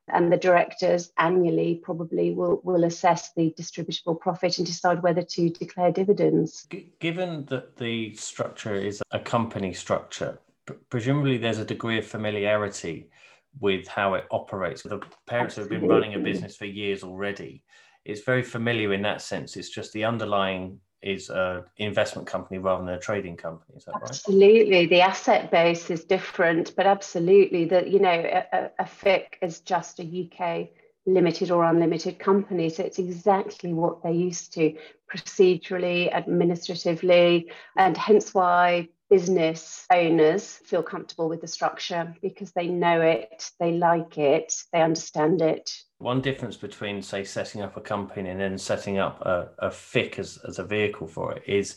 And 0.09 0.32
the 0.32 0.37
directors 0.37 1.12
annually 1.16 1.80
probably 1.82 2.32
will, 2.32 2.61
will 2.64 2.82
assess 2.85 3.32
the 3.35 3.54
distributable 3.56 4.18
profit 4.18 4.59
and 4.59 4.66
decide 4.66 5.02
whether 5.02 5.23
to 5.23 5.50
declare 5.50 5.92
dividends. 5.92 6.66
Given 6.99 7.44
that 7.47 7.76
the 7.76 8.14
structure 8.14 8.75
is 8.75 9.00
a 9.12 9.21
company 9.21 9.73
structure, 9.73 10.40
presumably 10.90 11.38
there's 11.38 11.59
a 11.59 11.64
degree 11.64 11.99
of 11.99 12.06
familiarity 12.06 13.11
with 13.61 13.87
how 13.87 14.14
it 14.14 14.25
operates. 14.30 14.82
The 14.82 15.00
parents 15.26 15.54
who 15.54 15.62
have 15.62 15.71
been 15.71 15.87
running 15.87 16.14
a 16.14 16.18
business 16.18 16.56
for 16.56 16.64
years 16.64 17.02
already. 17.02 17.62
It's 18.04 18.23
very 18.23 18.42
familiar 18.42 18.92
in 18.92 19.02
that 19.02 19.23
sense. 19.23 19.56
It's 19.56 19.68
just 19.68 19.92
the 19.92 20.04
underlying 20.04 20.80
is 21.02 21.30
an 21.30 21.64
investment 21.78 22.28
company 22.28 22.59
rather 22.59 22.85
than 22.85 22.94
a 22.94 22.99
trading 22.99 23.37
company. 23.37 23.76
Is 23.76 23.85
that 23.85 23.94
right? 23.94 24.04
Absolutely. 24.04 24.87
The 24.87 25.00
asset 25.00 25.50
base 25.50 25.90
is 25.90 26.04
different, 26.04 26.75
but 26.76 26.87
absolutely 26.87 27.64
that 27.66 27.90
you 27.90 27.99
know 27.99 28.11
a, 28.52 28.71
a 28.78 28.85
FIC 28.85 29.35
is 29.42 29.61
just 29.61 30.00
a 30.00 30.04
UK 30.30 30.68
limited 31.04 31.50
or 31.50 31.64
unlimited 31.64 32.18
company. 32.18 32.68
So 32.68 32.85
it's 32.85 33.00
exactly 33.00 33.73
what 33.73 34.02
they're 34.02 34.12
used 34.12 34.52
to 34.54 34.76
procedurally, 35.12 36.12
administratively, 36.12 37.50
and 37.76 37.97
hence 37.97 38.32
why 38.32 38.88
business 39.12 39.85
owners 39.92 40.59
feel 40.64 40.83
comfortable 40.83 41.28
with 41.28 41.42
the 41.42 41.47
structure 41.47 42.16
because 42.23 42.50
they 42.52 42.66
know 42.66 43.02
it, 43.02 43.50
they 43.61 43.73
like 43.73 44.16
it, 44.16 44.54
they 44.73 44.81
understand 44.81 45.42
it. 45.42 45.71
One 45.99 46.23
difference 46.23 46.57
between, 46.57 47.02
say, 47.02 47.23
setting 47.23 47.61
up 47.61 47.76
a 47.76 47.83
company 47.83 48.31
and 48.31 48.40
then 48.40 48.57
setting 48.57 48.97
up 48.97 49.21
a, 49.21 49.50
a 49.59 49.69
FIC 49.69 50.19
as, 50.19 50.38
as 50.49 50.59
a 50.59 50.64
vehicle 50.64 51.07
for 51.07 51.35
it 51.35 51.42
is 51.47 51.76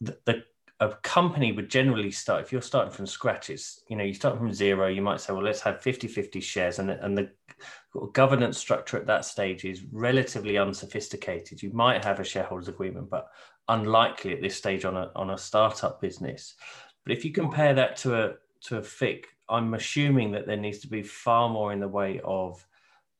the, 0.00 0.18
the 0.24 0.42
a 0.80 0.88
company 1.02 1.52
would 1.52 1.68
generally 1.68 2.10
start 2.10 2.42
if 2.42 2.50
you're 2.50 2.62
starting 2.62 2.92
from 2.92 3.06
scratch 3.06 3.50
it's 3.50 3.82
you 3.88 3.96
know 3.96 4.04
you 4.04 4.14
start 4.14 4.38
from 4.38 4.52
zero 4.52 4.88
you 4.88 5.02
might 5.02 5.20
say 5.20 5.32
well 5.32 5.42
let's 5.42 5.60
have 5.60 5.82
50 5.82 6.08
50 6.08 6.40
shares 6.40 6.78
and, 6.78 6.90
and 6.90 7.16
the 7.16 7.30
governance 8.12 8.56
structure 8.58 8.96
at 8.96 9.06
that 9.06 9.24
stage 9.24 9.64
is 9.64 9.82
relatively 9.92 10.56
unsophisticated. 10.58 11.62
You 11.62 11.72
might 11.72 12.04
have 12.04 12.20
a 12.20 12.24
shareholders 12.24 12.68
agreement 12.68 13.10
but 13.10 13.28
unlikely 13.68 14.32
at 14.32 14.42
this 14.42 14.56
stage 14.56 14.84
on 14.84 14.96
a 14.96 15.10
on 15.14 15.30
a 15.30 15.38
startup 15.38 16.00
business. 16.00 16.54
But 17.04 17.12
if 17.12 17.24
you 17.24 17.32
compare 17.32 17.74
that 17.74 17.96
to 17.98 18.14
a 18.14 18.34
to 18.62 18.76
a 18.76 18.82
fic 18.82 19.24
i'm 19.48 19.74
assuming 19.74 20.30
that 20.30 20.46
there 20.46 20.56
needs 20.56 20.80
to 20.80 20.88
be 20.88 21.02
far 21.02 21.48
more 21.48 21.72
in 21.72 21.80
the 21.80 21.88
way 21.88 22.20
of 22.24 22.66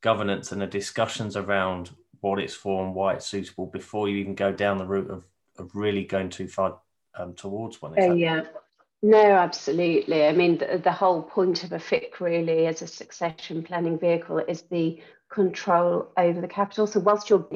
governance 0.03 0.53
and 0.53 0.61
the 0.61 0.67
discussions 0.67 1.37
around 1.37 1.91
what 2.21 2.39
it's 2.39 2.55
for 2.55 2.85
and 2.85 2.95
why 2.95 3.15
it's 3.15 3.27
suitable 3.27 3.67
before 3.67 4.09
you 4.09 4.17
even 4.17 4.35
go 4.35 4.53
down 4.53 4.79
the 4.79 4.87
route 4.87 5.11
of 5.11 5.25
of 5.59 5.75
really 5.75 6.05
going 6.05 6.29
too 6.29 6.47
far 6.47 6.79
um, 7.15 7.35
towards 7.35 7.81
one. 7.83 7.99
Uh, 7.99 8.13
yeah. 8.15 8.45
No, 9.03 9.33
absolutely. 9.33 10.27
I 10.27 10.33
mean, 10.33 10.59
the, 10.59 10.79
the, 10.83 10.93
whole 10.93 11.23
point 11.23 11.65
of 11.65 11.73
a 11.73 11.79
FIC 11.79 12.21
really 12.21 12.67
as 12.67 12.83
a 12.83 12.87
succession 12.87 13.63
planning 13.63 13.99
vehicle 13.99 14.39
is 14.39 14.63
the 14.63 15.01
control 15.31 16.13
over 16.19 16.41
the 16.41 16.49
capital. 16.49 16.87
So 16.87 17.01
whilst 17.01 17.31
you're 17.31 17.47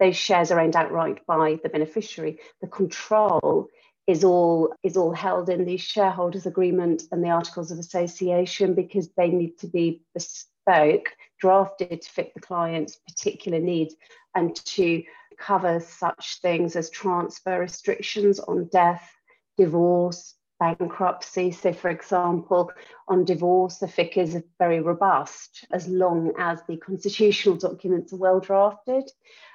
those 0.00 0.16
shares 0.16 0.50
are 0.50 0.60
owned 0.60 0.74
outright 0.74 1.26
by 1.26 1.58
the 1.62 1.68
beneficiary, 1.68 2.38
the 2.62 2.68
control 2.68 3.68
is 4.06 4.24
all 4.24 4.74
is 4.82 4.96
all 4.96 5.12
held 5.12 5.48
in 5.50 5.64
the 5.64 5.76
shareholders 5.76 6.46
agreement 6.46 7.02
and 7.10 7.22
the 7.22 7.30
articles 7.30 7.70
of 7.72 7.78
association 7.78 8.74
because 8.74 9.10
they 9.16 9.28
need 9.28 9.58
to 9.58 9.66
be 9.66 10.00
bespoke, 10.14 11.08
drafted 11.38 12.02
to 12.02 12.10
fit 12.10 12.32
the 12.32 12.40
client's 12.40 12.96
particular 13.08 13.58
needs 13.58 13.94
and 14.34 14.54
to 14.64 15.02
cover 15.38 15.80
such 15.80 16.40
things 16.40 16.76
as 16.76 16.90
transfer 16.90 17.60
restrictions 17.60 18.40
on 18.40 18.68
death, 18.68 19.08
divorce, 19.56 20.34
bankruptcy. 20.58 21.50
So, 21.50 21.72
for 21.72 21.90
example, 21.90 22.72
on 23.08 23.24
divorce, 23.24 23.78
the 23.78 23.86
FIC 23.86 24.16
is 24.16 24.42
very 24.58 24.80
robust 24.80 25.66
as 25.72 25.86
long 25.88 26.32
as 26.38 26.60
the 26.66 26.76
constitutional 26.76 27.56
documents 27.56 28.12
are 28.12 28.18
well 28.18 28.40
drafted. 28.40 29.10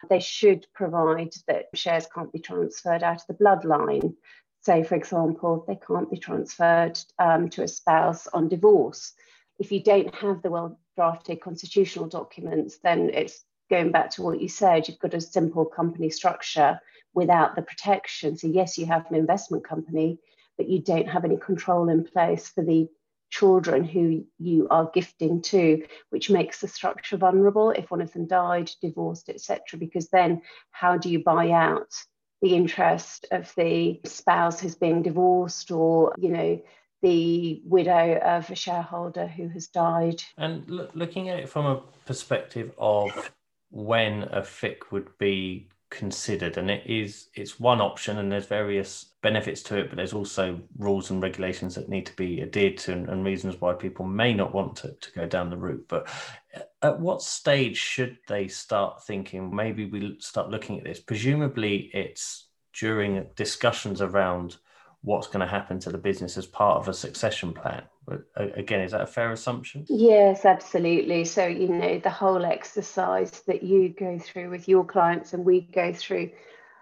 They 0.10 0.20
should 0.20 0.68
provide 0.74 1.34
that 1.48 1.66
shares 1.74 2.08
can't 2.14 2.32
be 2.32 2.40
transferred 2.40 3.04
out 3.04 3.22
of 3.22 3.28
the 3.28 3.44
bloodline. 3.44 4.16
So, 4.62 4.84
for 4.84 4.96
example, 4.96 5.66
they 5.68 5.76
can't 5.88 6.12
be 6.12 6.18
transferred 6.18 7.00
um, 7.18 7.50
to 7.50 7.64
a 7.64 7.68
spouse 7.68 8.28
on 8.28 8.48
divorce. 8.48 9.14
If 9.58 9.72
you 9.72 9.82
don't 9.84 10.14
have 10.16 10.42
the 10.42 10.52
well 10.52 10.80
drafted 10.96 11.42
constitutional 11.42 12.08
documents, 12.08 12.78
then 12.84 13.10
it's 13.12 13.44
going 13.72 13.92
back 13.92 14.12
to 14.12 14.22
what 14.22 14.42
you 14.42 14.50
said, 14.50 14.88
you've 14.88 15.00
got 15.00 15.16
a 15.16 15.22
simple 15.22 15.66
company 15.66 16.10
structure 16.10 16.80
without 17.16 17.56
the 17.56 17.62
protection. 17.62 18.38
So, 18.38 18.48
yes, 18.48 18.78
you 18.78 18.86
have 18.86 19.10
an 19.10 19.16
investment 19.16 19.64
company, 19.64 20.20
but 20.58 20.70
you 20.70 20.82
don't 20.82 21.10
have 21.10 21.26
any 21.26 21.38
control 21.38 21.90
in 21.90 22.04
place 22.04 22.50
for 22.50 22.64
the 22.64 22.88
children 23.30 23.86
who 23.86 24.26
you 24.38 24.68
are 24.70 24.92
gifting 24.94 25.42
to, 25.42 25.84
which 26.10 26.30
makes 26.30 26.60
the 26.60 26.68
structure 26.68 27.16
vulnerable 27.16 27.72
if 27.72 27.90
one 27.90 28.02
of 28.02 28.12
them 28.12 28.28
died, 28.28 28.70
divorced, 28.82 29.30
etc. 29.30 29.80
Because 29.80 30.10
then, 30.10 30.42
how 30.72 30.98
do 30.98 31.10
you 31.10 31.24
buy 31.24 31.52
out 31.52 31.94
the 32.42 32.56
interest 32.56 33.26
of 33.32 33.54
the 33.56 34.02
spouse 34.04 34.60
who's 34.60 34.76
being 34.76 35.02
divorced, 35.02 35.72
or 35.72 36.14
you 36.20 36.30
know? 36.30 36.62
the 37.02 37.60
widow 37.66 38.20
of 38.20 38.48
a 38.52 38.56
shareholder 38.56 39.26
who 39.26 39.48
has 39.48 39.66
died. 39.70 40.22
And 40.38 40.70
looking 40.70 41.30
at 41.30 41.40
it 41.40 41.50
from 41.50 41.66
a 41.66 41.82
perspective 42.06 42.72
of 42.78 43.32
when 43.72 44.24
a 44.24 44.42
FIC 44.42 44.92
would 44.92 45.18
be 45.18 45.68
considered 45.92 46.58
and 46.58 46.72
it 46.72 46.84
is 46.86 47.28
it's 47.36 47.60
one 47.60 47.82
option 47.82 48.18
and 48.18 48.32
there's 48.32 48.46
various 48.46 49.08
benefits 49.22 49.62
to 49.62 49.78
it 49.78 49.90
but 49.90 49.98
there's 49.98 50.14
also 50.14 50.58
rules 50.78 51.12
and 51.12 51.22
regulations 51.22 51.76
that 51.76 51.90
need 51.90 52.06
to 52.06 52.16
be 52.16 52.42
adhered 52.42 52.78
to 52.78 52.94
and, 52.94 53.10
and, 53.10 53.26
reasons 53.26 53.60
why 53.60 53.74
people 53.74 54.06
may 54.06 54.34
not 54.34 54.54
want 54.56 54.74
to, 54.74 54.94
to 55.02 55.12
go 55.12 55.28
down 55.28 55.50
the 55.50 55.58
route. 55.58 55.86
But 55.90 56.08
uh, 56.56 56.62
at 56.82 57.00
what 57.00 57.22
stage 57.22 57.76
should 57.76 58.18
they 58.30 58.48
start 58.48 59.04
thinking? 59.04 59.54
Maybe 59.54 59.86
we 59.86 60.16
start 60.20 60.50
looking 60.50 60.78
at 60.78 60.86
this. 60.86 61.02
Presumably 61.02 61.92
it's 61.94 62.48
during 62.74 63.28
discussions 63.36 64.02
around 64.02 64.56
what's 65.04 65.28
going 65.28 65.40
to 65.40 65.48
happen 65.48 65.80
to 65.80 65.90
the 65.90 65.98
business 65.98 66.38
as 66.38 66.46
part 66.46 66.78
of 66.78 66.88
a 66.88 66.94
succession 66.94 67.54
plan. 67.54 67.84
But 68.06 68.24
again, 68.36 68.82
is 68.82 68.92
that 68.92 69.02
a 69.02 69.08
fair 69.08 69.32
assumption? 69.32 69.86
Yes, 69.90 70.46
absolutely. 70.46 71.26
So, 71.26 71.46
you 71.48 71.70
know, 71.70 72.00
the 72.00 72.10
whole 72.10 72.46
exercise 72.46 73.32
that 73.48 73.64
you 73.64 73.90
go 73.90 74.20
through 74.20 74.50
with 74.52 74.68
your 74.68 74.86
clients 74.86 75.34
and 75.34 75.44
we 75.44 75.62
go 75.62 75.92
through 75.94 76.32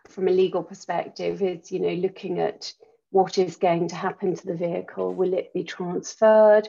from 0.07 0.27
a 0.27 0.31
legal 0.31 0.63
perspective 0.63 1.41
is, 1.41 1.71
you 1.71 1.79
know, 1.79 1.93
looking 1.93 2.39
at 2.39 2.73
what 3.11 3.37
is 3.37 3.55
going 3.55 3.87
to 3.89 3.95
happen 3.95 4.35
to 4.35 4.45
the 4.45 4.55
vehicle. 4.55 5.13
Will 5.13 5.33
it 5.33 5.53
be 5.53 5.63
transferred? 5.63 6.67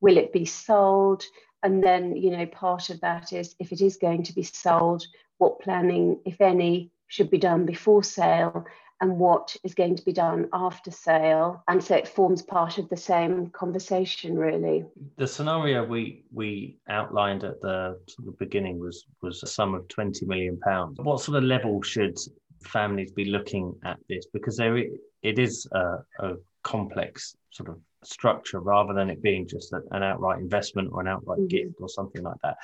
Will 0.00 0.16
it 0.16 0.32
be 0.32 0.44
sold? 0.44 1.24
And 1.62 1.82
then, 1.82 2.16
you 2.16 2.30
know, 2.30 2.46
part 2.46 2.90
of 2.90 3.00
that 3.00 3.32
is 3.32 3.54
if 3.58 3.72
it 3.72 3.80
is 3.80 3.96
going 3.96 4.22
to 4.24 4.32
be 4.32 4.44
sold, 4.44 5.04
what 5.38 5.60
planning, 5.60 6.20
if 6.24 6.40
any, 6.40 6.90
should 7.08 7.30
be 7.30 7.38
done 7.38 7.66
before 7.66 8.02
sale 8.02 8.64
and 9.00 9.18
what 9.18 9.54
is 9.62 9.74
going 9.74 9.96
to 9.96 10.04
be 10.04 10.12
done 10.12 10.48
after 10.52 10.90
sale. 10.90 11.62
And 11.68 11.82
so 11.82 11.94
it 11.94 12.08
forms 12.08 12.42
part 12.42 12.78
of 12.78 12.88
the 12.88 12.96
same 12.96 13.50
conversation, 13.50 14.38
really. 14.38 14.84
The 15.16 15.26
scenario 15.26 15.84
we 15.84 16.24
we 16.32 16.78
outlined 16.88 17.44
at 17.44 17.60
the 17.60 17.98
sort 18.08 18.28
of 18.28 18.38
beginning 18.38 18.78
was 18.78 19.04
was 19.22 19.42
a 19.42 19.46
sum 19.46 19.74
of 19.74 19.86
20 19.88 20.26
million 20.26 20.58
pounds. 20.60 20.98
What 21.00 21.20
sort 21.20 21.38
of 21.38 21.44
level 21.44 21.82
should 21.82 22.16
families 22.64 23.12
be 23.12 23.26
looking 23.26 23.74
at 23.84 23.98
this? 24.08 24.26
Because 24.32 24.56
there 24.56 24.76
it 24.76 25.38
is 25.38 25.66
a, 25.72 25.98
a 26.20 26.34
complex 26.62 27.36
sort 27.50 27.68
of 27.68 27.78
structure 28.02 28.60
rather 28.60 28.94
than 28.94 29.10
it 29.10 29.22
being 29.22 29.46
just 29.48 29.72
an 29.72 30.02
outright 30.02 30.38
investment 30.38 30.90
or 30.92 31.00
an 31.00 31.08
outright 31.08 31.38
mm-hmm. 31.38 31.48
gift 31.48 31.74
or 31.80 31.88
something 31.88 32.22
like 32.22 32.36
that 32.42 32.56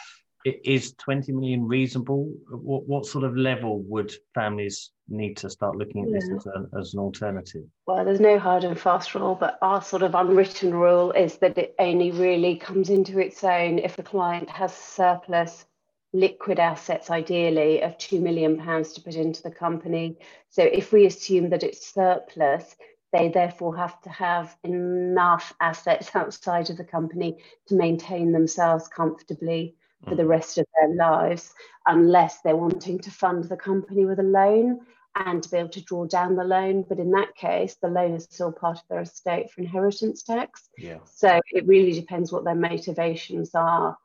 is 0.45 0.95
20 0.95 1.33
million 1.33 1.67
reasonable? 1.67 2.33
What, 2.51 2.87
what 2.87 3.07
sort 3.07 3.25
of 3.25 3.37
level 3.37 3.83
would 3.83 4.13
families 4.35 4.91
need 5.09 5.37
to 5.39 5.51
start 5.51 5.77
looking 5.77 6.05
at 6.05 6.11
yeah. 6.11 6.19
this 6.19 6.31
as, 6.37 6.47
a, 6.47 6.79
as 6.79 6.95
an 6.95 7.01
alternative? 7.01 7.65
Well, 7.87 8.05
there's 8.05 8.21
no 8.21 8.39
hard 8.39 8.65
and 8.65 8.79
fast 8.79 9.15
rule, 9.15 9.35
but 9.35 9.59
our 9.63 9.83
sort 9.83 10.03
of 10.03 10.15
unwritten 10.15 10.75
rule 10.75 11.13
is 11.13 11.37
that 11.39 11.59
it 11.59 11.75
only 11.79 12.11
really 12.11 12.57
comes 12.57 12.91
into 12.91 13.19
its 13.19 13.45
own 13.45 13.79
if 13.79 13.99
a 13.99 14.03
client 14.03 14.49
has 14.51 14.75
surplus 14.75 15.65
liquid 16.13 16.59
assets, 16.59 17.11
ideally, 17.11 17.83
of 17.83 17.97
£2 17.99 18.21
million 18.21 18.59
to 18.59 19.01
put 19.03 19.15
into 19.15 19.43
the 19.43 19.51
company. 19.51 20.19
So 20.51 20.63
if 20.63 20.93
we 20.93 21.07
assume 21.07 21.51
that 21.51 21.63
it's 21.63 21.87
surplus, 21.87 22.77
they 23.13 23.29
therefore 23.29 23.77
have 23.77 24.01
to 24.03 24.11
have 24.11 24.57
enough 24.65 25.55
assets 25.61 26.11
outside 26.15 26.71
of 26.71 26.77
the 26.77 26.85
company 26.85 27.39
to 27.69 27.75
maintain 27.75 28.33
themselves 28.33 28.89
comfortably 28.89 29.77
for 30.09 30.15
the 30.15 30.23
mm. 30.23 30.29
rest 30.29 30.59
of 30.59 30.67
their 30.81 30.95
lives 30.95 31.55
unless 31.87 32.41
they're 32.41 32.57
wanting 32.57 32.99
to 33.01 33.11
fund 33.11 33.45
the 33.45 33.57
company 33.57 34.05
with 34.05 34.19
a 34.19 34.25
loan 34.25 34.81
and 35.15 35.43
to 35.43 35.51
be 35.51 35.59
able 35.59 35.69
to 35.69 35.83
draw 35.83 36.07
down 36.07 36.37
the 36.37 36.45
loan. 36.45 36.85
But 36.89 36.99
in 36.99 37.11
that 37.13 37.35
case, 37.35 37.77
the 37.81 37.89
loan 37.89 38.15
is 38.15 38.25
still 38.25 38.53
part 38.53 38.79
of 38.79 38.85
their 38.89 39.03
estate 39.03 39.51
for 39.51 39.61
inheritance 39.61 40.23
tax. 40.23 40.69
Yeah. 40.79 40.99
So 41.05 41.41
it 41.51 41.67
really 41.67 41.93
depends 41.93 42.33
what 42.33 42.45
their 42.45 42.55
motivations 42.55 43.55
are 43.55 43.99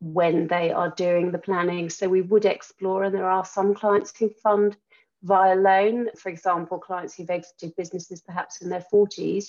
when 0.00 0.48
they 0.48 0.72
are 0.72 0.92
doing 0.96 1.30
the 1.30 1.38
planning. 1.38 1.88
So 1.90 2.08
we 2.08 2.22
would 2.22 2.44
explore, 2.44 3.04
and 3.04 3.14
there 3.14 3.30
are 3.30 3.44
some 3.44 3.74
clients 3.74 4.12
who 4.18 4.30
fund 4.42 4.76
via 5.22 5.54
loan. 5.54 6.08
For 6.16 6.28
example, 6.28 6.78
clients 6.78 7.14
who've 7.14 7.30
exited 7.30 7.76
businesses 7.76 8.20
perhaps 8.20 8.62
in 8.62 8.68
their 8.68 8.84
40s 8.92 9.46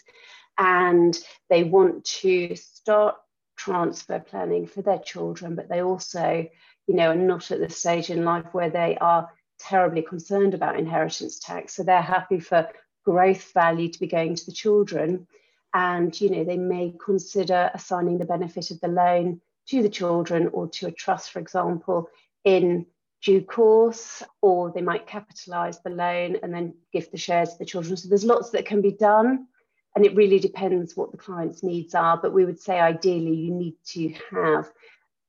and 0.57 1.17
they 1.49 1.63
want 1.63 2.03
to 2.05 2.55
start 2.55 3.15
transfer 3.55 4.19
planning 4.19 4.67
for 4.67 4.81
their 4.81 4.99
children, 4.99 5.55
but 5.55 5.69
they 5.69 5.81
also, 5.81 6.47
you 6.87 6.95
know, 6.95 7.11
are 7.11 7.15
not 7.15 7.51
at 7.51 7.59
the 7.59 7.69
stage 7.69 8.09
in 8.09 8.25
life 8.25 8.45
where 8.53 8.69
they 8.69 8.97
are 8.99 9.29
terribly 9.59 10.01
concerned 10.01 10.53
about 10.53 10.77
inheritance 10.77 11.39
tax. 11.39 11.75
So 11.75 11.83
they're 11.83 12.01
happy 12.01 12.39
for 12.39 12.69
growth 13.05 13.51
value 13.53 13.89
to 13.89 13.99
be 13.99 14.07
going 14.07 14.35
to 14.35 14.45
the 14.45 14.51
children. 14.51 15.27
And, 15.73 16.19
you 16.19 16.29
know, 16.29 16.43
they 16.43 16.57
may 16.57 16.93
consider 17.03 17.71
assigning 17.73 18.17
the 18.17 18.25
benefit 18.25 18.71
of 18.71 18.79
the 18.79 18.87
loan 18.87 19.41
to 19.67 19.81
the 19.81 19.89
children 19.89 20.49
or 20.51 20.67
to 20.67 20.87
a 20.87 20.91
trust, 20.91 21.31
for 21.31 21.39
example, 21.39 22.09
in 22.43 22.85
due 23.21 23.41
course, 23.41 24.21
or 24.41 24.71
they 24.71 24.81
might 24.81 25.07
capitalise 25.07 25.79
the 25.79 25.89
loan 25.89 26.37
and 26.43 26.53
then 26.53 26.73
give 26.91 27.09
the 27.11 27.17
shares 27.17 27.53
to 27.53 27.59
the 27.59 27.65
children. 27.65 27.95
So 27.95 28.09
there's 28.09 28.25
lots 28.25 28.49
that 28.49 28.65
can 28.65 28.81
be 28.81 28.91
done, 28.91 29.47
and 29.95 30.05
it 30.05 30.15
really 30.15 30.39
depends 30.39 30.97
what 30.97 31.11
the 31.11 31.17
client's 31.17 31.63
needs 31.63 31.93
are. 31.93 32.17
But 32.17 32.33
we 32.33 32.45
would 32.45 32.59
say 32.59 32.79
ideally 32.79 33.35
you 33.35 33.53
need 33.53 33.75
to 33.87 34.13
have 34.31 34.71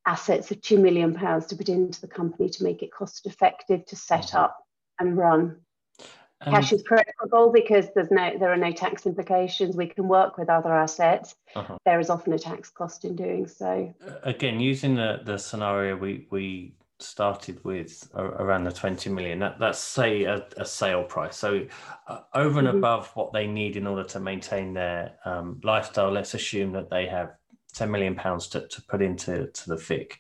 assets 0.07 0.51
of 0.51 0.61
£2 0.61 0.81
million 0.81 1.15
to 1.15 1.57
put 1.57 1.69
into 1.69 2.01
the 2.01 2.09
company 2.09 2.49
to 2.51 2.65
make 2.65 2.83
it 2.83 2.93
cost 2.93 3.27
effective 3.27 3.85
to 3.87 3.97
set 3.97 4.27
mm-hmm. 4.27 4.39
up 4.39 4.59
and 4.99 5.17
run. 5.17 5.57
Um, 6.41 6.53
Cash 6.53 6.73
is 6.73 6.83
preferable 6.83 7.53
because 7.53 7.87
there's 7.95 8.11
no 8.11 8.37
there 8.39 8.53
are 8.53 8.57
no 8.57 8.73
tax 8.73 9.07
implications. 9.07 9.77
We 9.77 9.87
can 9.87 10.09
work 10.09 10.37
with 10.37 10.51
other 10.51 10.75
assets. 10.75 11.35
Uh-huh. 11.55 11.79
There 11.87 12.01
is 12.01 12.11
often 12.11 12.33
a 12.33 12.39
tax 12.39 12.71
cost 12.71 13.05
in 13.05 13.17
doing 13.17 13.47
so. 13.47 13.95
Again, 14.23 14.61
using 14.61 14.95
the, 14.95 15.21
the 15.25 15.39
scenario 15.39 15.97
we 15.97 16.27
we 16.31 16.75
started 17.01 17.63
with 17.65 18.09
around 18.15 18.65
the 18.65 18.73
20 18.73 19.11
million. 19.11 19.39
That, 19.41 19.59
that's 19.59 19.79
say 19.79 20.25
a, 20.25 20.47
a 20.57 20.65
sale 20.65 21.05
price. 21.05 21.37
So 21.37 21.67
uh, 22.07 22.21
over 22.35 22.59
and 22.59 22.69
mm-hmm. 22.69 22.79
above 22.79 23.11
what 23.15 23.33
they 23.33 23.47
need 23.47 23.77
in 23.77 23.87
order 23.87 24.05
to 24.05 24.21
maintain 24.21 24.75
their 24.75 25.17
um, 25.25 25.61
lifestyle 25.63 26.11
let's 26.11 26.35
assume 26.35 26.73
that 26.73 26.91
they 26.91 27.07
have 27.07 27.35
10 27.75 27.91
million 27.91 28.15
pounds 28.15 28.47
to, 28.49 28.67
to 28.69 28.83
put 28.83 29.03
into 29.03 29.49
to 29.49 29.69
the 29.69 29.77
FIC 29.77 30.19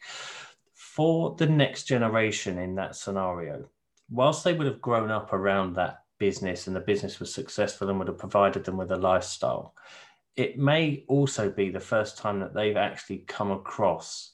for 0.75 1.35
the 1.37 1.47
next 1.47 1.85
generation 1.85 2.59
in 2.59 2.75
that 2.75 2.97
scenario 2.97 3.69
whilst 4.11 4.45
they 4.45 4.53
would 4.53 4.67
have 4.67 4.81
grown 4.81 5.11
up 5.11 5.33
around 5.33 5.75
that 5.75 6.03
business 6.19 6.67
and 6.67 6.77
the 6.77 6.81
business 6.81 7.19
was 7.19 7.33
successful 7.33 7.89
and 7.89 7.99
would 7.99 8.09
have 8.09 8.19
provided 8.19 8.65
them 8.65 8.77
with 8.77 8.91
a 8.91 8.97
lifestyle 8.97 9.75
it 10.37 10.59
may 10.59 11.05
also 11.09 11.51
be 11.51 11.71
the 11.71 11.81
first 11.81 12.19
time 12.19 12.41
that 12.41 12.55
they've 12.55 12.77
actually 12.77 13.19
come 13.19 13.51
across 13.51 14.34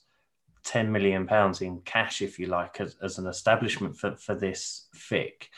10 0.64 0.90
million 0.90 1.26
pounds 1.26 1.60
in 1.60 1.80
cash, 1.82 2.22
if 2.22 2.38
you 2.38 2.46
like, 2.46 2.80
as, 2.80 2.96
as 3.02 3.18
an 3.18 3.26
establishment 3.26 3.96
for, 3.96 4.16
for 4.16 4.34
this 4.34 4.88
FIC. 4.94 5.48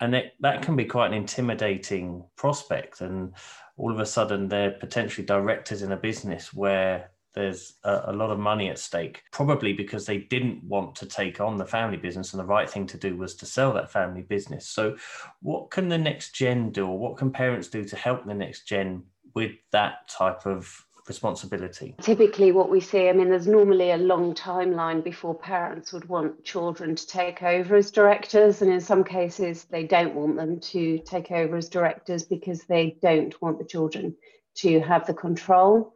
And 0.00 0.14
it, 0.14 0.34
that 0.40 0.62
can 0.62 0.76
be 0.76 0.84
quite 0.84 1.08
an 1.08 1.14
intimidating 1.14 2.24
prospect. 2.36 3.00
And 3.00 3.32
all 3.76 3.90
of 3.90 3.98
a 3.98 4.06
sudden, 4.06 4.48
they're 4.48 4.72
potentially 4.72 5.26
directors 5.26 5.82
in 5.82 5.92
a 5.92 5.96
business 5.96 6.52
where 6.52 7.10
there's 7.34 7.74
a, 7.84 8.04
a, 8.06 8.12
lot 8.12 8.30
of 8.30 8.38
money 8.38 8.70
at 8.70 8.78
stake, 8.78 9.22
probably 9.30 9.74
because 9.74 10.06
they 10.06 10.18
didn't 10.18 10.64
want 10.64 10.96
to 10.96 11.06
take 11.06 11.38
on 11.38 11.58
the 11.58 11.66
family 11.66 11.98
business, 11.98 12.32
and 12.32 12.40
the 12.40 12.46
right 12.46 12.68
thing 12.68 12.86
to 12.86 12.96
do 12.96 13.14
was 13.14 13.34
to 13.36 13.46
sell 13.46 13.74
that 13.74 13.92
family 13.92 14.22
business. 14.22 14.66
So, 14.66 14.96
what 15.42 15.70
can 15.70 15.88
the 15.88 15.98
next 15.98 16.34
gen 16.34 16.70
do, 16.70 16.86
or 16.86 16.98
what 16.98 17.18
can 17.18 17.30
parents 17.30 17.68
do 17.68 17.84
to 17.84 17.96
help 17.96 18.24
the 18.24 18.34
next 18.34 18.66
gen 18.66 19.02
with 19.34 19.52
that 19.72 20.08
type 20.08 20.46
of 20.46 20.85
responsibility? 21.08 21.94
Typically, 22.00 22.52
what 22.52 22.70
we 22.70 22.80
see, 22.80 23.08
I 23.08 23.12
mean, 23.12 23.30
there's 23.30 23.46
normally 23.46 23.90
a 23.90 23.96
long 23.96 24.34
timeline 24.34 25.02
before 25.02 25.34
parents 25.34 25.92
would 25.92 26.08
want 26.08 26.44
children 26.44 26.96
to 26.96 27.06
take 27.06 27.42
over 27.42 27.76
as 27.76 27.90
directors. 27.90 28.62
And 28.62 28.72
in 28.72 28.80
some 28.80 29.04
cases, 29.04 29.64
they 29.64 29.84
don't 29.84 30.14
want 30.14 30.36
them 30.36 30.60
to 30.60 30.98
take 31.00 31.30
over 31.30 31.56
as 31.56 31.68
directors 31.68 32.24
because 32.24 32.64
they 32.64 32.96
don't 33.02 33.40
want 33.40 33.58
the 33.58 33.64
children 33.64 34.16
to 34.56 34.80
have 34.80 35.06
the 35.06 35.14
control. 35.14 35.94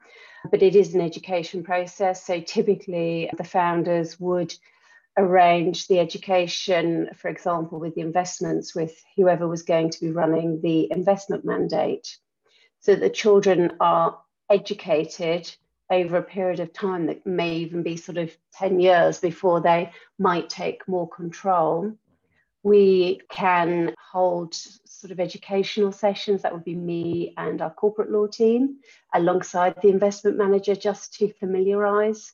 But 0.50 0.62
it 0.62 0.74
is 0.74 0.94
an 0.94 1.00
education 1.00 1.62
process. 1.62 2.24
So 2.24 2.40
typically, 2.40 3.30
the 3.36 3.44
founders 3.44 4.18
would 4.18 4.54
arrange 5.18 5.86
the 5.86 5.98
education, 5.98 7.10
for 7.14 7.28
example, 7.28 7.78
with 7.78 7.94
the 7.94 8.00
investments 8.00 8.74
with 8.74 9.02
whoever 9.16 9.46
was 9.46 9.62
going 9.62 9.90
to 9.90 10.00
be 10.00 10.10
running 10.10 10.60
the 10.62 10.90
investment 10.90 11.44
mandate. 11.44 12.16
So 12.80 12.94
the 12.94 13.10
children 13.10 13.72
are 13.80 14.18
educated 14.50 15.54
over 15.90 16.16
a 16.16 16.22
period 16.22 16.60
of 16.60 16.72
time 16.72 17.06
that 17.06 17.26
may 17.26 17.56
even 17.56 17.82
be 17.82 17.96
sort 17.96 18.18
of 18.18 18.36
10 18.54 18.80
years 18.80 19.18
before 19.18 19.60
they 19.60 19.90
might 20.18 20.48
take 20.48 20.86
more 20.86 21.08
control. 21.08 21.92
We 22.62 23.20
can 23.30 23.94
hold 24.12 24.54
sort 24.54 25.10
of 25.10 25.18
educational 25.18 25.92
sessions, 25.92 26.42
that 26.42 26.52
would 26.52 26.64
be 26.64 26.74
me 26.74 27.32
and 27.36 27.62
our 27.62 27.72
corporate 27.72 28.10
law 28.10 28.26
team, 28.26 28.76
alongside 29.14 29.76
the 29.80 29.88
investment 29.88 30.36
manager, 30.36 30.76
just 30.76 31.14
to 31.14 31.32
familiarise 31.32 32.32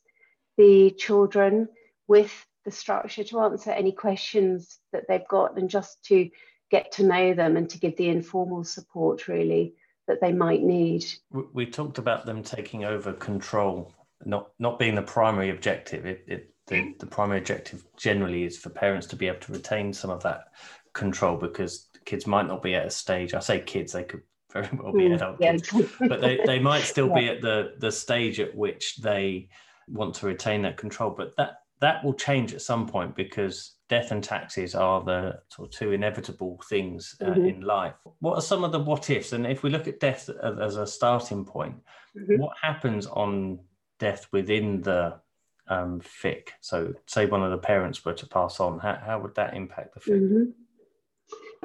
the 0.57 0.91
children 0.91 1.69
with 2.09 2.47
the 2.65 2.71
structure, 2.71 3.25
to 3.25 3.41
answer 3.41 3.71
any 3.71 3.93
questions 3.93 4.81
that 4.93 5.05
they've 5.09 5.29
got, 5.29 5.57
and 5.57 5.71
just 5.71 6.03
to 6.07 6.29
get 6.71 6.93
to 6.93 7.05
know 7.05 7.33
them 7.33 7.57
and 7.57 7.71
to 7.71 7.79
give 7.79 7.97
the 7.97 8.09
informal 8.09 8.65
support 8.65 9.29
really 9.29 9.75
that 10.07 10.21
they 10.21 10.33
might 10.33 10.63
need. 10.63 11.05
We 11.53 11.67
talked 11.67 11.99
about 11.99 12.27
them 12.27 12.43
taking 12.43 12.85
over 12.85 13.13
control, 13.13 13.93
not 14.25 14.51
not 14.59 14.79
being 14.79 14.95
the 14.95 15.03
primary 15.03 15.51
objective. 15.51 16.07
It, 16.07 16.25
it 16.27 16.55
the, 16.67 16.95
the 16.99 17.07
primary 17.07 17.39
objective 17.39 17.85
generally 17.97 18.45
is 18.45 18.59
for 18.59 18.71
parents 18.71 19.07
to 19.09 19.17
be 19.17 19.29
able 19.29 19.41
to 19.41 19.53
retain 19.53 19.93
some 19.93 20.11
of 20.11 20.23
that 20.25 20.49
control 20.93 21.37
because 21.37 21.89
kids 22.05 22.27
might 22.27 22.47
not 22.47 22.63
be 22.63 22.75
at 22.75 22.87
a 22.87 22.91
stage. 22.91 23.35
I 23.35 23.41
say 23.41 23.61
kids, 23.61 23.93
they 23.93 24.05
could 24.05 24.23
very 24.53 24.69
well 24.73 24.93
be 24.93 25.05
mm, 25.05 25.15
adult 25.15 25.37
yeah. 25.41 25.53
kids, 25.53 25.93
but 26.01 26.21
they, 26.21 26.41
they 26.47 26.59
might 26.59 26.83
still 26.95 27.09
yeah. 27.09 27.15
be 27.15 27.29
at 27.29 27.43
the 27.43 27.75
the 27.79 27.93
stage 27.93 28.41
at 28.41 28.55
which 28.55 28.97
they 28.97 29.49
want 29.89 30.15
to 30.17 30.27
retain 30.27 30.63
that 30.63 30.77
control. 30.77 31.11
But 31.11 31.37
that 31.37 31.61
that 31.81 32.05
will 32.05 32.15
change 32.15 32.55
at 32.55 32.63
some 32.63 32.89
point 32.89 33.15
because 33.15 33.76
death 33.89 34.11
and 34.11 34.23
taxes 34.23 34.75
are 34.75 35.03
the 35.03 35.39
sort 35.49 35.69
of 35.69 35.75
two 35.75 35.93
inevitable 35.93 36.61
things 36.69 37.17
uh, 37.21 37.27
mm-hmm. 37.27 37.47
in 37.47 37.61
life. 37.61 37.95
What 38.21 38.35
are 38.35 38.43
some 38.43 38.65
of 38.65 38.73
the 38.73 38.81
what 38.81 39.09
ifs? 39.11 39.33
And 39.33 39.47
if 39.47 39.63
we 39.63 39.71
look 39.71 39.87
at 39.87 40.01
death 40.01 40.29
as 40.29 40.77
a 40.77 40.87
starting 40.87 41.45
point, 41.45 41.77
mm-hmm. 42.17 42.41
what 42.41 42.57
happens 42.61 43.07
on 43.07 43.61
death 43.99 44.27
within 44.33 44.83
the 44.83 45.21
um, 45.69 46.01
FIC? 46.01 46.49
So, 46.61 46.95
say 47.07 47.27
one 47.27 47.45
of 47.45 47.51
the 47.53 47.59
parents 47.59 48.05
were 48.05 48.15
to 48.15 48.27
pass 48.27 48.59
on, 48.59 48.79
how, 48.81 48.99
how 49.05 49.21
would 49.21 49.35
that 49.37 49.55
impact 49.55 49.95
the 49.95 50.01
FIC? 50.01 50.21
Mm-hmm. 50.21 50.45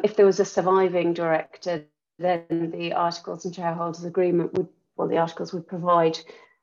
If 0.04 0.16
there 0.16 0.26
was 0.26 0.40
a 0.40 0.46
surviving 0.46 1.14
director, 1.14 1.86
then 2.20 2.72
the 2.72 2.94
Articles 2.94 3.46
and 3.46 3.54
Shareholders 3.54 4.04
Agreement 4.04 4.54
would, 4.54 4.68
well, 4.96 5.08
the 5.08 5.18
articles 5.18 5.54
would 5.54 5.68
provide 5.68 6.20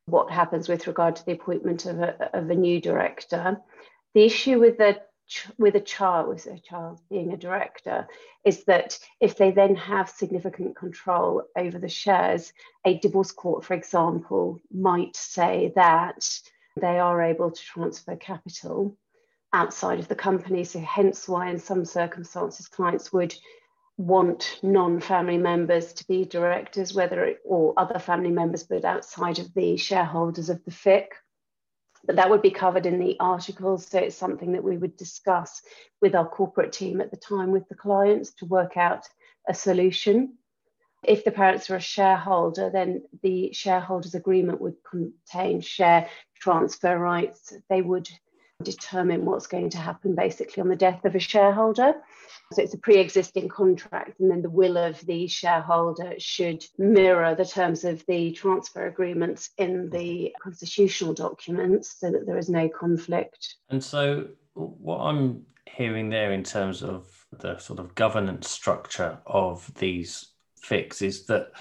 what 0.07 0.31
happens 0.31 0.69
with 0.69 0.87
regard 0.87 1.17
to 1.17 1.27
the 1.27 1.33
appointment 1.33 1.85
of 1.87 1.99
a, 1.99 2.31
of 2.37 2.49
a 2.49 2.55
new 2.55 2.81
director. 2.81 3.61
The 4.15 4.25
issue 4.25 4.59
with 4.59 4.79
the 4.79 5.01
with 5.59 5.75
a 5.75 5.81
child, 5.81 6.29
with 6.29 6.47
a 6.47 6.59
child 6.59 7.01
being 7.11 7.33
a 7.33 7.37
director, 7.37 8.07
is 8.45 8.65
that 8.65 8.99
if 9.21 9.37
they 9.37 9.51
then 9.51 9.77
have 9.77 10.09
significant 10.09 10.77
control 10.77 11.43
over 11.57 11.79
the 11.79 11.89
shares, 11.89 12.53
a 12.85 12.99
divorce 12.99 13.33
court, 13.33 13.65
for 13.65 13.75
example, 13.75 14.61
might 14.73 15.17
say 15.17 15.73
that 15.75 16.29
they 16.81 16.99
are 16.99 17.23
able 17.23 17.51
to 17.51 17.63
transfer 17.63 18.17
capital 18.17 18.97
outside 19.53 19.99
of 19.99 20.09
the 20.09 20.15
company. 20.15 20.65
So, 20.65 20.81
hence 20.81 21.29
why, 21.29 21.51
in 21.51 21.59
some 21.59 21.85
circumstances, 21.85 22.69
clients 22.69 23.13
would 23.13 23.35
want 23.97 24.61
non-family 24.63 25.39
members 25.39 25.93
to 25.93 26.07
be 26.07 26.25
directors, 26.25 26.95
whether 26.95 27.25
it, 27.25 27.39
or 27.45 27.75
other 27.77 27.99
family 27.99 28.31
members, 28.31 28.63
but 28.63 28.85
outside 28.85 29.39
of 29.39 29.53
the 29.55 29.77
shareholders 29.77 30.49
of 30.49 30.65
the 30.65 30.71
FIC 30.71 31.09
but 32.05 32.17
that 32.17 32.31
would 32.31 32.43
be 32.43 32.51
covered 32.51 32.87
in 32.87 32.99
the 32.99 33.17
articles. 33.21 33.87
So 33.87 33.99
it's 33.99 34.17
something 34.17 34.53
that 34.53 34.65
we 34.65 34.77
would 34.77 34.97
discuss 34.97 35.63
with 36.01 36.15
our 36.15 36.29
corporate 36.29 36.73
team 36.73 37.01
at 37.01 37.11
the 37.11 37.17
time 37.17 37.51
with 37.51 37.69
the 37.69 37.75
clients 37.75 38.33
to 38.35 38.47
work 38.47 38.77
out 38.77 39.07
a 39.49 39.55
solution. 39.55 40.39
If 41.05 41.25
the 41.25 41.31
parents 41.31 41.71
are 41.71 41.77
a 41.77 41.81
shareholder, 41.81 42.71
then 42.71 43.03
the 43.23 43.53
shareholders 43.53 44.15
agreement 44.15 44.61
would 44.61 44.77
contain 44.89 45.61
share 45.61 46.09
transfer 46.41 46.99
rights. 46.99 47.53
They 47.69 47.83
would 47.83 48.09
determine 48.63 49.25
what's 49.25 49.47
going 49.47 49.71
to 49.71 49.79
happen 49.79 50.15
basically 50.15 50.61
on 50.61 50.69
the 50.69 50.77
death 50.77 51.05
of 51.05 51.15
a 51.15 51.21
shareholder. 51.21 51.95
So 52.53 52.63
it's 52.63 52.75
a 52.75 52.79
pre 52.79 52.97
existing 52.97 53.49
contract, 53.49 54.21
and 54.21 54.31
then 54.31 54.43
the 54.43 54.51
will 54.51 54.77
of 54.79 55.01
the 55.07 55.27
shareholder 55.27 56.15
should 56.19 56.65
mirror 56.79 57.35
the 57.35 57.45
terms 57.45 57.85
of 57.85 58.05
the 58.07 58.33
transfer 58.33 58.87
agreements 58.87 59.51
in 59.59 59.91
the 59.91 60.35
constitutional 60.43 61.13
documents 61.13 61.97
so 62.01 62.11
that 62.11 62.27
there 62.27 62.39
is 62.39 62.49
no 62.49 62.69
conflict. 62.69 63.57
And 63.69 63.85
so, 63.85 64.29
what 64.55 64.99
I'm 64.99 65.45
hearing 65.67 66.09
there 66.09 66.33
in 66.33 66.43
terms 66.43 66.83
of 66.83 67.27
the 67.39 67.59
sort 67.59 67.79
of 67.79 67.95
governance 67.95 68.49
structure 68.49 69.19
of 69.27 69.71
these 69.75 70.33
FICs 70.65 71.03
is 71.03 71.27
that, 71.27 71.53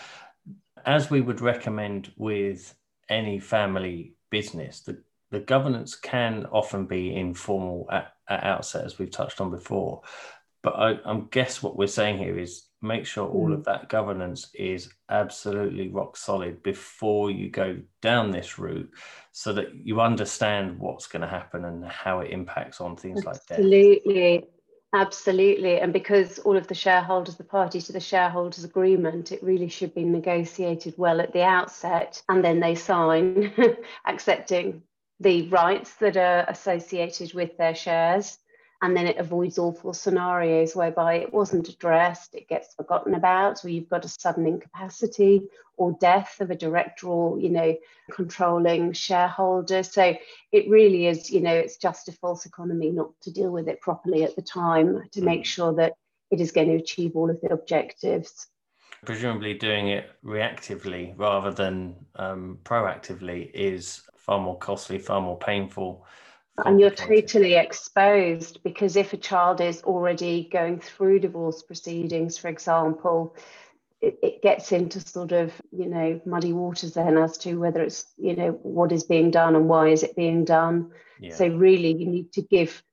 as 0.86 1.10
we 1.10 1.20
would 1.20 1.42
recommend 1.42 2.14
with 2.16 2.74
any 3.10 3.40
family 3.40 4.16
business, 4.30 4.80
the 4.82 5.02
the 5.32 5.40
governance 5.40 5.96
can 5.96 6.46
often 6.52 6.86
be 6.86 7.16
informal 7.16 7.88
at, 7.92 8.14
at 8.30 8.44
outset, 8.44 8.86
as 8.86 8.98
we've 8.98 9.12
touched 9.12 9.42
on 9.42 9.52
before. 9.52 10.02
But 10.64 10.76
I, 10.76 11.00
I 11.06 11.22
guess 11.32 11.62
what 11.62 11.78
we're 11.78 11.88
saying 11.88 12.18
here 12.18 12.38
is 12.38 12.64
make 12.82 13.06
sure 13.06 13.28
all 13.28 13.54
of 13.54 13.62
mm. 13.62 13.66
that 13.66 13.90
governance 13.90 14.50
is 14.54 14.90
absolutely 15.10 15.90
rock 15.90 16.16
solid 16.18 16.62
before 16.62 17.32
you 17.32 17.50
go 17.50 17.78
down 18.02 18.32
this 18.32 18.60
route 18.60 18.90
so 19.32 19.54
that 19.54 19.74
you 19.76 20.00
understand 20.02 20.78
what's 20.78 21.08
going 21.08 21.22
to 21.22 21.28
happen 21.28 21.66
and 21.66 21.86
how 21.86 22.20
it 22.20 22.32
impacts 22.32 22.82
on 22.82 22.96
things 22.96 23.26
absolutely. 23.26 23.32
like 23.32 23.48
that. 23.48 23.60
Absolutely. 23.60 24.44
Absolutely. 24.94 25.80
And 25.80 25.92
because 25.92 26.40
all 26.40 26.56
of 26.56 26.68
the 26.68 26.74
shareholders, 26.74 27.36
the 27.36 27.44
party 27.44 27.82
to 27.82 27.92
the 27.92 28.00
shareholders 28.00 28.64
agreement, 28.64 29.32
it 29.32 29.44
really 29.44 29.68
should 29.68 29.94
be 29.94 30.06
negotiated 30.06 30.94
well 30.98 31.20
at 31.20 31.34
the 31.34 31.44
outset 31.44 32.22
and 32.30 32.44
then 32.44 32.60
they 32.60 32.74
sign 32.74 33.54
accepting 34.06 34.82
the 35.20 35.48
rights 35.50 35.96
that 35.96 36.18
are 36.18 36.46
associated 36.48 37.34
with 37.34 37.58
their 37.58 37.76
shares 37.76 38.38
and 38.82 38.96
then 38.96 39.08
it 39.08 39.18
avoids 39.18 39.58
awful 39.58 39.94
scenarios 39.94 40.76
whereby 40.76 41.16
it 41.16 41.34
wasn't 41.34 41.68
addressed, 41.68 42.36
it 42.36 42.48
gets 42.48 42.76
forgotten 42.76 43.16
about, 43.16 43.66
or 43.66 43.70
you've 43.70 43.90
got 43.90 44.06
a 44.06 44.10
sudden 44.10 44.46
incapacity 44.46 45.42
or 45.78 45.98
death 46.00 46.40
of 46.42 46.52
a 46.52 46.56
director 46.56 47.08
or, 47.08 47.40
you 47.40 47.50
know, 47.50 47.76
controlling 48.12 48.94
shareholder. 48.94 49.82
So 49.82 50.16
it 50.52 50.70
really 50.70 51.08
is, 51.08 51.32
you 51.32 51.42
know, 51.42 51.54
it's 51.54 51.78
just 51.78 52.08
a 52.08 52.12
false 52.12 52.46
economy 52.46 52.92
not 52.92 53.10
to 53.22 53.32
deal 53.32 53.52
with 53.52 53.68
it 53.68 53.82
properly 53.82 54.24
at 54.24 54.36
the 54.36 54.44
time 54.44 55.04
to 55.14 55.22
make 55.22 55.42
mm. 55.42 55.46
sure 55.46 55.74
that 55.74 55.94
it 56.30 56.40
is 56.40 56.52
going 56.52 56.68
to 56.70 56.76
achieve 56.76 57.16
all 57.16 57.32
of 57.32 57.42
the 57.42 57.52
objectives. 57.52 58.48
Presumably, 59.06 59.54
doing 59.56 59.90
it 59.90 60.12
reactively 60.24 61.14
rather 61.18 61.52
than 61.52 61.96
um, 62.16 62.60
proactively 62.64 63.50
is 63.54 64.02
far 64.28 64.40
more 64.40 64.58
costly, 64.60 65.00
far 65.00 65.22
more 65.22 65.40
painful 65.40 66.06
and 66.66 66.80
you're 66.80 66.90
totally 66.90 67.54
exposed 67.54 68.64
because 68.64 68.96
if 68.96 69.14
a 69.14 69.18
child 69.18 69.62
is 69.62 69.84
already 69.84 70.50
going 70.52 70.80
through 70.80 71.20
divorce 71.20 71.62
proceedings, 71.62 72.38
for 72.38 72.48
example, 72.48 73.36
it, 74.02 74.18
it, 74.24 74.42
gets 74.42 74.72
into 74.72 75.00
sort 75.00 75.32
of 75.32 75.54
you 75.72 75.88
know 75.88 76.22
muddy 76.26 76.54
waters 76.54 76.94
then 76.94 77.18
as 77.18 77.38
to 77.40 77.56
whether 77.56 77.82
it's 77.82 78.06
you 78.18 78.36
know 78.36 78.52
what 78.62 78.92
is 78.92 79.04
being 79.04 79.32
done 79.32 79.56
and 79.56 79.68
why 79.68 79.90
is 79.90 80.04
it 80.04 80.16
being 80.16 80.46
done. 80.46 80.92
Yeah. 81.20 81.36
So 81.36 81.48
really, 81.48 81.94
you 81.94 82.08
need 82.08 82.34
to 82.34 82.42
give 82.42 82.84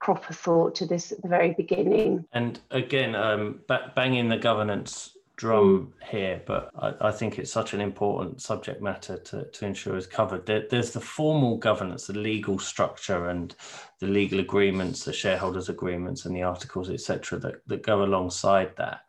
proper 0.00 0.32
thought 0.32 0.76
to 0.76 0.86
this 0.86 1.12
at 1.12 1.22
the 1.22 1.28
very 1.28 1.54
beginning. 1.56 2.24
And 2.32 2.58
again, 2.72 3.14
um, 3.14 3.60
banging 3.94 4.28
the 4.28 4.38
governance 4.38 5.16
drum 5.42 5.92
here, 6.08 6.40
but 6.46 6.70
I, 6.78 7.08
I, 7.08 7.10
think 7.10 7.36
it's 7.36 7.50
such 7.50 7.74
an 7.74 7.80
important 7.80 8.40
subject 8.40 8.80
matter 8.80 9.16
to, 9.18 9.44
to 9.44 9.66
ensure 9.66 9.96
is 9.96 10.06
covered. 10.06 10.46
There, 10.46 10.68
there's 10.70 10.92
the 10.92 11.00
formal 11.00 11.56
governance, 11.56 12.06
the 12.06 12.12
legal 12.12 12.60
structure, 12.60 13.28
and 13.28 13.52
the 13.98 14.06
legal 14.06 14.38
agreements, 14.38 15.04
the 15.04 15.12
shareholders' 15.12 15.68
agreements, 15.68 16.26
and 16.26 16.36
the 16.36 16.44
articles, 16.44 16.90
etc., 16.90 17.40
that, 17.40 17.54
that 17.66 17.82
go 17.82 18.04
alongside 18.04 18.76
that. 18.76 19.00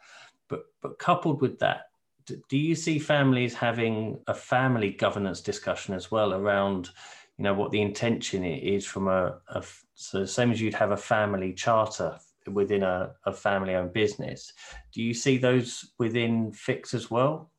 But 0.48 0.66
but 0.82 0.98
coupled 0.98 1.40
with 1.40 1.60
that, 1.60 1.92
do 2.26 2.58
you 2.58 2.74
see 2.74 2.98
families 2.98 3.54
having 3.54 4.20
a 4.26 4.34
family 4.34 4.90
governance 4.90 5.40
discussion 5.40 5.94
as 5.94 6.10
well 6.10 6.34
around, 6.34 6.90
you 7.38 7.44
know, 7.44 7.54
what 7.54 7.70
the 7.70 7.84
intention 7.84 8.44
is 8.44 8.88
from 8.88 9.08
a, 9.08 9.38
a 9.50 9.64
so 9.94 10.26
same 10.26 10.52
as 10.52 10.60
you'd 10.60 10.74
have 10.74 10.90
a 10.90 10.98
family 10.98 11.54
charter 11.54 12.18
within 12.48 12.84
a, 12.84 13.14
a 13.26 13.34
family 13.34 13.76
owned 13.76 13.94
business. 13.94 14.52
Do 14.94 15.02
you 15.02 15.14
see 15.14 15.38
those 15.38 15.92
within 16.00 16.52
FICs 16.52 16.94
as 16.94 17.10
well? 17.10 17.52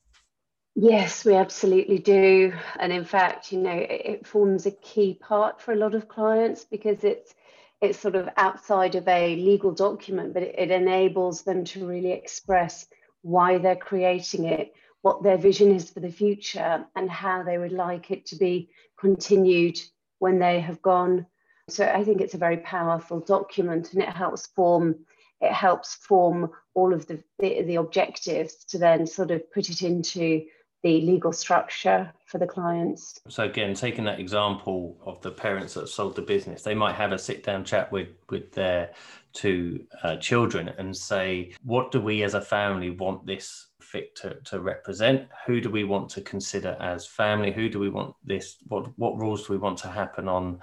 Yes, 0.77 1.25
we 1.25 1.35
absolutely 1.35 1.99
do. 1.99 2.53
And 2.81 2.93
in 2.93 3.05
fact, 3.05 3.53
you 3.53 3.61
know, 3.61 3.71
it, 3.71 4.03
it, 4.05 4.27
forms 4.27 4.67
a 4.67 4.73
key 4.73 5.15
part 5.15 5.61
for 5.61 5.73
a 5.73 5.77
lot 5.77 5.95
of 5.95 6.09
clients 6.09 6.65
because 6.65 7.05
it's 7.05 7.35
it's 7.81 7.99
sort 7.99 8.17
of 8.17 8.29
outside 8.37 8.95
of 8.95 9.07
a 9.07 9.37
legal 9.37 9.73
document, 9.73 10.33
but 10.33 10.43
it, 10.43 10.55
it 10.59 10.71
enables 10.71 11.43
them 11.43 11.65
to 11.65 11.87
really 11.87 12.13
express 12.13 12.87
why 13.23 13.59
they're 13.59 13.77
creating 13.77 14.45
it, 14.45 14.73
what 15.03 15.23
their 15.23 15.37
vision 15.37 15.73
is 15.73 15.91
for 15.91 16.01
the 16.01 16.11
future, 16.11 16.85
and 16.97 17.11
how 17.11 17.43
they 17.43 17.59
would 17.59 17.73
like 17.73 18.11
it 18.11 18.27
to 18.27 18.37
be 18.37 18.71
continued 18.99 19.79
when 20.19 20.39
they 20.39 20.61
have 20.61 20.81
gone 20.83 21.27
so 21.69 21.87
I 21.87 22.05
think 22.05 22.21
it's 22.21 22.35
a 22.35 22.39
very 22.39 22.59
powerful 22.59 23.21
document 23.21 23.93
and 23.93 24.03
it 24.03 24.09
helps 24.09 24.47
form 24.49 24.97
it 25.41 25.53
helps 25.53 25.97
form 25.97 26.51
all 26.75 26.95
of 26.95 27.07
the, 27.07 27.23
the, 27.39 27.63
the 27.63 27.75
objectives 27.75 28.65
to 28.67 28.79
then 28.79 29.07
sort 29.07 29.31
of 29.31 29.53
put 29.53 29.69
it 29.69 29.83
into 29.83 30.45
the 30.83 31.01
legal 31.01 31.33
structure 31.33 32.13
for 32.27 32.39
the 32.39 32.47
clients. 32.47 33.19
So 33.29 33.45
again, 33.45 33.75
taking 33.75 34.05
that 34.05 34.21
example 34.21 34.99
of 35.05 35.21
the 35.23 35.31
parents 35.31 35.75
that 35.75 35.89
sold 35.89 36.15
the 36.15 36.23
business, 36.23 36.63
they 36.63 36.75
might 36.75 36.95
have 36.95 37.13
a 37.13 37.19
sit-down 37.19 37.65
chat 37.65 37.91
with 37.91 38.09
with 38.31 38.53
their 38.53 38.91
two 39.33 39.85
uh, 40.03 40.17
children 40.17 40.69
and 40.79 40.97
say, 40.97 41.55
what 41.63 41.91
do 41.91 42.01
we 42.01 42.23
as 42.23 42.35
a 42.35 42.41
family 42.41 42.91
want 42.91 43.27
this 43.27 43.69
FIC 43.81 44.15
to, 44.17 44.35
to 44.45 44.61
represent? 44.61 45.29
Who 45.47 45.61
do 45.61 45.71
we 45.71 45.85
want 45.85 46.11
to 46.11 46.21
consider 46.21 46.77
as 46.81 47.07
family? 47.07 47.51
Who 47.51 47.69
do 47.71 47.79
we 47.81 47.89
want 47.89 48.15
this? 48.23 48.59
What 48.69 48.97
what 48.99 49.19
rules 49.19 49.47
do 49.47 49.55
we 49.55 49.59
want 49.59 49.79
to 49.79 49.89
happen 49.89 50.29
on 50.29 50.61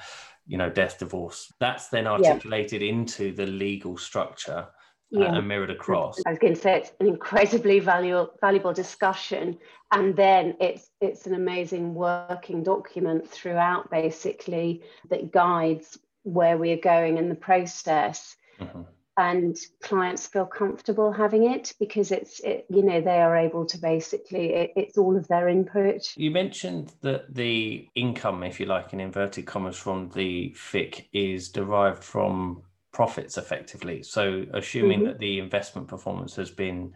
you 0.52 0.58
know, 0.58 0.70
death, 0.70 1.00
divorce. 1.00 1.50
That's 1.62 1.88
then 1.88 2.08
articulated 2.08 2.82
yeah. 2.82 2.90
into 2.90 3.32
the 3.32 3.46
legal 3.46 3.96
structure 3.96 4.68
uh, 5.16 5.20
yeah. 5.20 5.36
and 5.36 5.48
mirrored 5.48 5.70
across. 5.70 6.20
I 6.26 6.32
was 6.32 6.40
going 6.40 6.56
to 6.56 6.60
say 6.60 6.80
it's 6.80 6.92
an 7.00 7.08
incredibly 7.08 7.80
valuable 7.80 8.34
valuable 8.42 8.74
discussion, 8.74 9.58
and 9.94 10.14
then 10.14 10.58
it's 10.60 10.90
it's 11.00 11.26
an 11.26 11.36
amazing 11.36 11.96
working 11.96 12.64
document 12.64 13.30
throughout, 13.30 13.90
basically 13.90 14.84
that 15.10 15.32
guides 15.32 15.98
where 16.24 16.58
we 16.58 16.74
are 16.74 16.82
going 16.82 17.18
in 17.18 17.30
the 17.30 17.36
process. 17.36 18.36
Mm-hmm 18.60 18.82
and 19.18 19.58
clients 19.82 20.28
feel 20.28 20.46
comfortable 20.46 21.12
having 21.12 21.52
it 21.52 21.74
because 21.80 22.12
it's 22.12 22.40
it, 22.42 22.66
you 22.70 22.82
know 22.82 23.02
they 23.02 23.20
are 23.20 23.36
able 23.36 23.66
to 23.66 23.78
basically 23.78 24.54
it, 24.54 24.72
it's 24.76 24.98
all 24.98 25.18
of 25.18 25.28
their 25.28 25.50
input. 25.50 26.14
You 26.16 26.32
mentioned 26.32 26.94
that 27.02 27.34
the 27.34 27.88
income 27.96 28.44
if 28.44 28.60
you 28.60 28.66
like 28.66 28.94
in 28.94 29.00
inverted 29.00 29.46
commas 29.46 29.78
from 29.78 30.10
the 30.10 30.56
fic 30.58 31.08
is 31.14 31.50
derived 31.50 32.04
from 32.04 32.64
profits 32.94 33.38
effectively. 33.38 34.04
So 34.04 34.46
assuming 34.54 35.00
mm-hmm. 35.00 35.08
that 35.08 35.20
the 35.20 35.40
investment 35.40 35.88
performance 35.88 36.36
has 36.36 36.52
been 36.52 36.94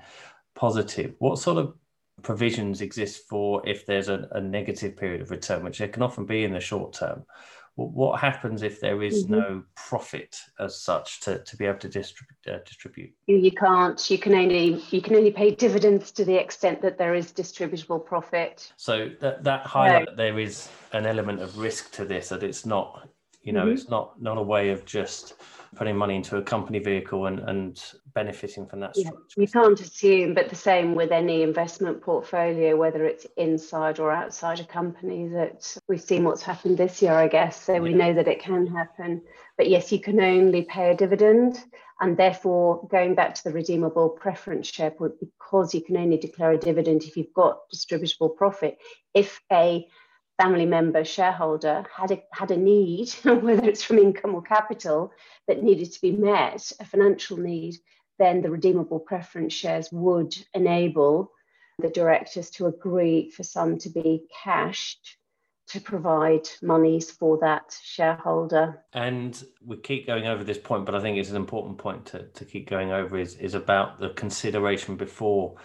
positive 0.56 1.13
what 1.19 1.38
sort 1.38 1.58
of 1.58 1.75
provisions 2.21 2.82
exist 2.82 3.28
for 3.28 3.62
if 3.67 3.86
there's 3.86 4.08
a, 4.08 4.28
a 4.32 4.41
negative 4.41 4.95
period 4.95 5.21
of 5.21 5.32
return 5.32 5.63
which 5.63 5.80
there 5.80 5.89
can 5.89 6.01
often 6.01 6.25
be 6.25 6.45
in 6.45 6.54
the 6.54 6.60
short 6.60 6.93
term 6.93 7.25
what 7.75 8.21
happens 8.21 8.61
if 8.61 8.79
there 8.79 9.03
is 9.03 9.25
mm-hmm. 9.25 9.33
no 9.33 9.63
profit 9.75 10.38
as 10.59 10.79
such 10.81 11.19
to, 11.21 11.39
to 11.39 11.57
be 11.57 11.65
able 11.65 11.77
to 11.79 11.89
distribute, 11.89 12.38
uh, 12.47 12.59
distribute 12.65 13.13
you 13.27 13.51
can't 13.51 14.09
you 14.09 14.17
can 14.17 14.33
only 14.33 14.81
you 14.91 15.01
can 15.01 15.15
only 15.15 15.31
pay 15.31 15.51
dividends 15.51 16.11
to 16.11 16.23
the 16.23 16.35
extent 16.35 16.81
that 16.81 16.97
there 16.97 17.15
is 17.15 17.33
distributable 17.33 18.03
profit 18.03 18.71
so 18.77 19.09
that 19.19 19.43
that 19.43 19.65
highlight 19.65 20.07
no. 20.07 20.15
there 20.15 20.39
is 20.39 20.69
an 20.93 21.05
element 21.05 21.41
of 21.41 21.57
risk 21.57 21.91
to 21.91 22.05
this 22.05 22.29
that 22.29 22.43
it's 22.43 22.65
not 22.65 23.09
you 23.45 23.53
know 23.53 23.65
mm-hmm. 23.65 23.73
it's 23.73 23.89
not 23.89 24.21
not 24.21 24.38
a 24.38 24.41
way 24.41 24.71
of 24.71 24.84
just 24.86 25.36
putting 25.75 25.95
money 25.95 26.15
into 26.15 26.38
a 26.38 26.41
company 26.41 26.79
vehicle 26.79 27.27
and, 27.27 27.39
and 27.39 27.84
benefiting 28.13 28.65
from 28.65 28.79
that 28.79 28.93
yeah, 28.95 29.10
you 29.38 29.47
can't 29.47 29.79
assume 29.79 30.34
but 30.34 30.49
the 30.49 30.55
same 30.55 30.95
with 30.95 31.12
any 31.12 31.43
investment 31.43 32.01
portfolio 32.01 32.75
whether 32.75 33.05
it's 33.05 33.27
inside 33.38 33.99
or 33.99 34.12
outside 34.12 34.60
a 34.60 34.65
company 34.65 35.27
that 35.27 35.77
we've 35.88 36.01
seen 36.01 36.23
what's 36.23 36.41
happened 36.41 36.77
this 36.77 37.01
year 37.01 37.13
i 37.13 37.27
guess 37.27 37.62
so 37.62 37.73
yeah. 37.73 37.79
we 37.79 37.93
know 37.93 38.13
that 38.13 38.27
it 38.27 38.41
can 38.41 38.65
happen 38.65 39.21
but 39.58 39.69
yes 39.69 39.91
you 39.91 39.99
can 39.99 40.19
only 40.19 40.63
pay 40.63 40.91
a 40.91 40.97
dividend 40.97 41.63
and 42.01 42.17
therefore 42.17 42.86
going 42.89 43.15
back 43.15 43.36
to 43.36 43.43
the 43.43 43.51
redeemable 43.51 44.10
preference 44.10 44.67
share 44.67 44.91
because 44.91 45.73
you 45.73 45.81
can 45.81 45.95
only 45.97 46.17
declare 46.17 46.51
a 46.51 46.58
dividend 46.58 47.03
if 47.03 47.15
you've 47.15 47.34
got 47.34 47.60
distributable 47.73 48.36
profit 48.36 48.77
if 49.13 49.41
a 49.51 49.86
family 50.41 50.65
member 50.65 51.03
shareholder 51.03 51.85
had 51.95 52.11
a, 52.11 52.23
had 52.31 52.51
a 52.51 52.57
need, 52.57 53.09
whether 53.23 53.67
it's 53.67 53.83
from 53.83 53.99
income 53.99 54.35
or 54.35 54.41
capital, 54.41 55.11
that 55.47 55.63
needed 55.63 55.91
to 55.91 56.01
be 56.01 56.11
met, 56.11 56.71
a 56.79 56.85
financial 56.85 57.37
need, 57.37 57.75
then 58.19 58.41
the 58.41 58.49
redeemable 58.49 58.99
preference 58.99 59.53
shares 59.53 59.89
would 59.91 60.35
enable 60.53 61.31
the 61.79 61.89
directors 61.89 62.49
to 62.49 62.67
agree 62.67 63.29
for 63.29 63.43
some 63.43 63.77
to 63.77 63.89
be 63.89 64.23
cashed 64.43 65.17
to 65.67 65.81
provide 65.81 66.47
monies 66.61 67.09
for 67.09 67.39
that 67.39 67.75
shareholder. 67.81 68.83
And 68.93 69.43
we 69.65 69.77
keep 69.77 70.05
going 70.05 70.27
over 70.27 70.43
this 70.43 70.59
point, 70.59 70.85
but 70.85 70.93
I 70.93 71.01
think 71.01 71.17
it's 71.17 71.31
an 71.31 71.35
important 71.35 71.77
point 71.79 72.05
to, 72.07 72.27
to 72.27 72.45
keep 72.45 72.69
going 72.69 72.91
over 72.91 73.17
is, 73.17 73.35
is 73.35 73.55
about 73.55 73.99
the 73.99 74.09
consideration 74.09 74.95
before 74.95 75.55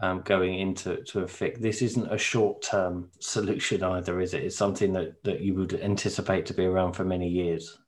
um, 0.00 0.22
going 0.22 0.58
into 0.58 1.02
to 1.04 1.20
a 1.20 1.26
FIC. 1.26 1.60
This 1.60 1.82
isn't 1.82 2.12
a 2.12 2.18
short 2.18 2.62
term 2.62 3.10
solution 3.18 3.82
either, 3.82 4.20
is 4.20 4.34
it? 4.34 4.44
It's 4.44 4.56
something 4.56 4.92
that, 4.92 5.22
that 5.24 5.40
you 5.40 5.54
would 5.54 5.74
anticipate 5.74 6.46
to 6.46 6.54
be 6.54 6.64
around 6.64 6.92
for 6.92 7.04
many 7.04 7.28
years. 7.28 7.78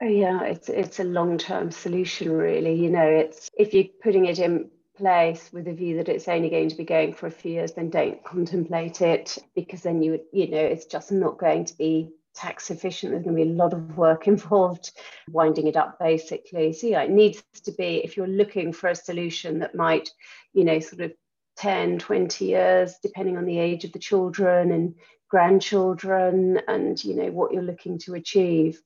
Yeah, 0.00 0.44
it's 0.44 0.68
it's 0.68 1.00
a 1.00 1.04
long 1.04 1.38
term 1.38 1.70
solution, 1.72 2.30
really. 2.30 2.74
You 2.74 2.90
know, 2.90 3.06
it's 3.06 3.50
if 3.58 3.74
you're 3.74 3.86
putting 4.02 4.26
it 4.26 4.38
in 4.38 4.70
place 4.96 5.50
with 5.52 5.66
a 5.68 5.72
view 5.72 5.96
that 5.96 6.08
it's 6.08 6.28
only 6.28 6.50
going 6.50 6.68
to 6.68 6.76
be 6.76 6.84
going 6.84 7.14
for 7.14 7.26
a 7.26 7.30
few 7.30 7.52
years, 7.52 7.72
then 7.72 7.90
don't 7.90 8.22
contemplate 8.24 9.00
it 9.00 9.38
because 9.54 9.82
then 9.82 10.02
you 10.02 10.12
would, 10.12 10.24
you 10.32 10.50
know, 10.50 10.58
it's 10.58 10.86
just 10.86 11.10
not 11.10 11.38
going 11.38 11.64
to 11.64 11.76
be 11.76 12.10
tax 12.34 12.70
efficient. 12.70 13.12
There's 13.12 13.24
going 13.24 13.36
to 13.36 13.44
be 13.44 13.50
a 13.50 13.54
lot 13.54 13.72
of 13.72 13.96
work 13.96 14.26
involved 14.28 14.92
winding 15.28 15.66
it 15.66 15.76
up, 15.76 15.98
basically. 15.98 16.72
So 16.72 16.86
yeah, 16.86 17.02
it 17.02 17.10
needs 17.10 17.42
to 17.64 17.72
be 17.72 18.02
if 18.04 18.16
you're 18.16 18.26
looking 18.28 18.72
for 18.72 18.90
a 18.90 18.94
solution 18.94 19.58
that 19.60 19.74
might, 19.74 20.10
you 20.52 20.64
know, 20.64 20.78
sort 20.78 21.02
of 21.02 21.12
10, 21.58 21.98
20 21.98 22.44
years, 22.44 22.94
depending 23.02 23.36
on 23.36 23.44
the 23.44 23.58
age 23.58 23.84
of 23.84 23.92
the 23.92 23.98
children 23.98 24.72
and 24.72 24.94
grandchildren 25.28 26.60
and 26.68 27.02
you 27.04 27.14
know 27.14 27.30
what 27.30 27.52
you're 27.52 27.62
looking 27.62 27.98
to 27.98 28.14
achieve. 28.14 28.80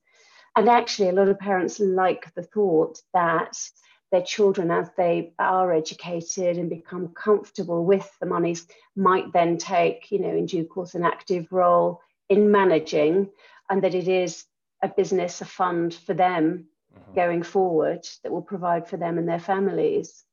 And 0.56 0.68
actually, 0.68 1.08
a 1.08 1.12
lot 1.12 1.28
of 1.28 1.38
parents 1.38 1.80
like 1.80 2.32
the 2.34 2.42
thought 2.42 3.00
that 3.14 3.56
their 4.10 4.22
children, 4.22 4.70
as 4.70 4.90
they 4.96 5.32
are 5.38 5.72
educated 5.72 6.58
and 6.58 6.68
become 6.68 7.08
comfortable 7.08 7.84
with 7.84 8.10
the 8.20 8.26
monies, 8.26 8.66
might 8.94 9.32
then 9.32 9.56
take, 9.56 10.12
you 10.12 10.18
know, 10.18 10.28
in 10.28 10.44
due 10.44 10.66
course, 10.66 10.94
an 10.94 11.04
active 11.04 11.50
role 11.50 12.00
in 12.28 12.50
managing, 12.50 13.30
and 13.70 13.82
that 13.82 13.94
it 13.94 14.08
is 14.08 14.44
a 14.82 14.88
business, 14.88 15.40
a 15.40 15.46
fund 15.46 15.94
for 15.94 16.12
them 16.12 16.66
mm-hmm. 16.94 17.14
going 17.14 17.42
forward 17.42 18.06
that 18.22 18.32
will 18.32 18.42
provide 18.42 18.86
for 18.86 18.98
them 18.98 19.16
and 19.16 19.26
their 19.26 19.40
families. 19.40 20.24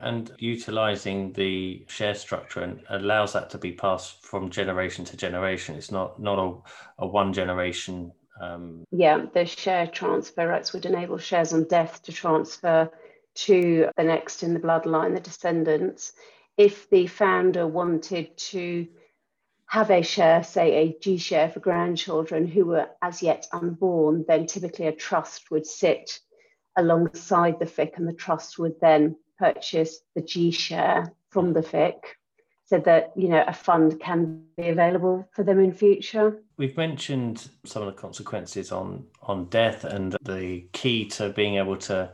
And 0.00 0.32
utilizing 0.38 1.32
the 1.32 1.84
share 1.88 2.14
structure 2.14 2.60
and 2.60 2.82
allows 2.90 3.32
that 3.32 3.48
to 3.50 3.58
be 3.58 3.72
passed 3.72 4.24
from 4.24 4.50
generation 4.50 5.04
to 5.06 5.16
generation. 5.16 5.76
It's 5.76 5.92
not 5.92 6.20
not 6.20 6.38
a, 6.38 7.04
a 7.04 7.06
one 7.06 7.32
generation. 7.32 8.12
Um... 8.40 8.84
Yeah, 8.90 9.26
the 9.32 9.46
share 9.46 9.86
transfer 9.86 10.48
rights 10.48 10.72
would 10.72 10.84
enable 10.84 11.18
shares 11.18 11.52
on 11.52 11.68
death 11.68 12.02
to 12.02 12.12
transfer 12.12 12.90
to 13.34 13.88
the 13.96 14.04
next 14.04 14.42
in 14.42 14.54
the 14.54 14.60
bloodline, 14.60 15.14
the 15.14 15.20
descendants. 15.20 16.12
If 16.56 16.90
the 16.90 17.06
founder 17.06 17.66
wanted 17.66 18.36
to 18.36 18.86
have 19.66 19.90
a 19.90 20.02
share, 20.02 20.42
say 20.44 20.74
a 20.74 20.96
G 21.00 21.16
share 21.18 21.48
for 21.48 21.60
grandchildren 21.60 22.46
who 22.46 22.66
were 22.66 22.88
as 23.02 23.22
yet 23.22 23.46
unborn, 23.52 24.24
then 24.28 24.46
typically 24.46 24.86
a 24.86 24.92
trust 24.92 25.50
would 25.50 25.66
sit 25.66 26.20
alongside 26.76 27.58
the 27.58 27.66
FIC 27.66 27.96
and 27.96 28.08
the 28.08 28.12
trust 28.12 28.58
would 28.58 28.74
then 28.80 29.16
purchase 29.38 30.00
the 30.14 30.22
G 30.22 30.50
share 30.50 31.12
from 31.30 31.52
the 31.52 31.62
FIC 31.62 31.94
so 32.66 32.78
that 32.80 33.12
you 33.14 33.28
know 33.28 33.44
a 33.46 33.52
fund 33.52 34.00
can 34.00 34.42
be 34.56 34.68
available 34.68 35.28
for 35.32 35.42
them 35.42 35.60
in 35.60 35.72
future. 35.72 36.42
We've 36.56 36.76
mentioned 36.76 37.48
some 37.64 37.82
of 37.82 37.94
the 37.94 38.00
consequences 38.00 38.72
on 38.72 39.04
on 39.22 39.46
death 39.46 39.84
and 39.84 40.16
the 40.22 40.66
key 40.72 41.06
to 41.10 41.30
being 41.30 41.56
able 41.56 41.76
to 41.76 42.10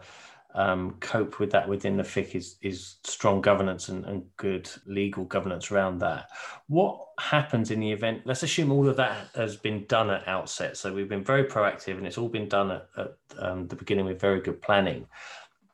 um, 0.54 0.96
cope 1.00 1.38
with 1.38 1.50
that 1.52 1.68
within 1.68 1.96
the 1.96 2.02
FIC 2.02 2.34
is, 2.34 2.56
is 2.60 2.96
strong 3.04 3.40
governance 3.40 3.88
and, 3.88 4.04
and 4.04 4.24
good 4.36 4.68
legal 4.86 5.24
governance 5.24 5.70
around 5.70 5.98
that. 6.00 6.28
What 6.66 7.00
happens 7.18 7.70
in 7.70 7.80
the 7.80 7.92
event? 7.92 8.22
Let's 8.24 8.42
assume 8.42 8.72
all 8.72 8.88
of 8.88 8.96
that 8.96 9.28
has 9.34 9.56
been 9.56 9.84
done 9.86 10.10
at 10.10 10.26
outset. 10.26 10.76
So 10.76 10.92
we've 10.92 11.08
been 11.08 11.24
very 11.24 11.44
proactive 11.44 11.98
and 11.98 12.06
it's 12.06 12.18
all 12.18 12.28
been 12.28 12.48
done 12.48 12.70
at, 12.72 12.88
at 12.96 13.16
um, 13.38 13.68
the 13.68 13.76
beginning 13.76 14.06
with 14.06 14.20
very 14.20 14.40
good 14.40 14.60
planning. 14.60 15.06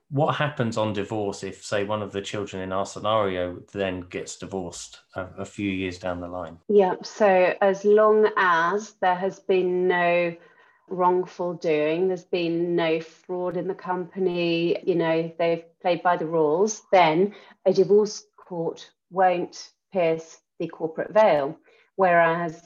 What 0.08 0.36
happens 0.36 0.76
on 0.76 0.92
divorce 0.92 1.42
if, 1.42 1.64
say, 1.64 1.82
one 1.84 2.02
of 2.02 2.12
the 2.12 2.22
children 2.22 2.62
in 2.62 2.72
our 2.72 2.86
scenario 2.86 3.60
then 3.72 4.02
gets 4.02 4.36
divorced 4.36 5.00
a, 5.14 5.26
a 5.38 5.44
few 5.44 5.70
years 5.70 5.98
down 5.98 6.20
the 6.20 6.28
line? 6.28 6.58
Yeah, 6.68 6.94
so 7.02 7.54
as 7.60 7.84
long 7.84 8.30
as 8.36 8.94
there 9.00 9.16
has 9.16 9.40
been 9.40 9.88
no 9.88 10.36
wrongful 10.88 11.54
doing, 11.54 12.06
there's 12.06 12.24
been 12.24 12.76
no 12.76 13.00
fraud 13.00 13.56
in 13.56 13.66
the 13.66 13.74
company, 13.74 14.78
you 14.84 14.94
know, 14.94 15.32
they've 15.38 15.64
played 15.80 16.02
by 16.02 16.16
the 16.16 16.26
rules, 16.26 16.82
then 16.92 17.34
a 17.64 17.72
divorce 17.72 18.22
court 18.36 18.88
won't 19.10 19.70
pierce 19.92 20.38
the 20.60 20.68
corporate 20.68 21.12
veil. 21.12 21.58
Whereas 21.96 22.62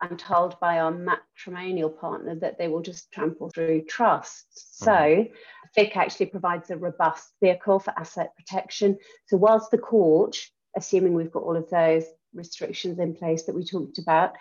I'm 0.00 0.16
told 0.16 0.58
by 0.58 0.80
our 0.80 0.90
matrimonial 0.90 1.90
partner 1.90 2.34
that 2.36 2.58
they 2.58 2.66
will 2.66 2.82
just 2.82 3.12
trample 3.12 3.50
through 3.50 3.84
trusts. 3.84 4.66
So 4.72 4.90
mm-hmm. 4.90 5.32
FIC 5.76 5.96
actually 5.96 6.26
provides 6.26 6.70
a 6.70 6.76
robust 6.76 7.32
vehicle 7.40 7.78
for 7.78 7.98
asset 7.98 8.34
protection. 8.36 8.98
So 9.26 9.36
whilst 9.36 9.70
the 9.70 9.78
court, 9.78 10.36
assuming 10.76 11.14
we've 11.14 11.32
got 11.32 11.42
all 11.42 11.56
of 11.56 11.70
those 11.70 12.04
restrictions 12.34 12.98
in 12.98 13.14
place 13.14 13.44
that 13.44 13.54
we 13.54 13.64
talked 13.64 13.98
about, 13.98 14.34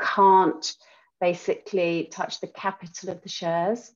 can't 0.00 0.74
basically 1.20 2.08
touch 2.10 2.40
the 2.40 2.46
capital 2.46 3.10
of 3.10 3.22
the 3.22 3.28
shares. 3.28 3.92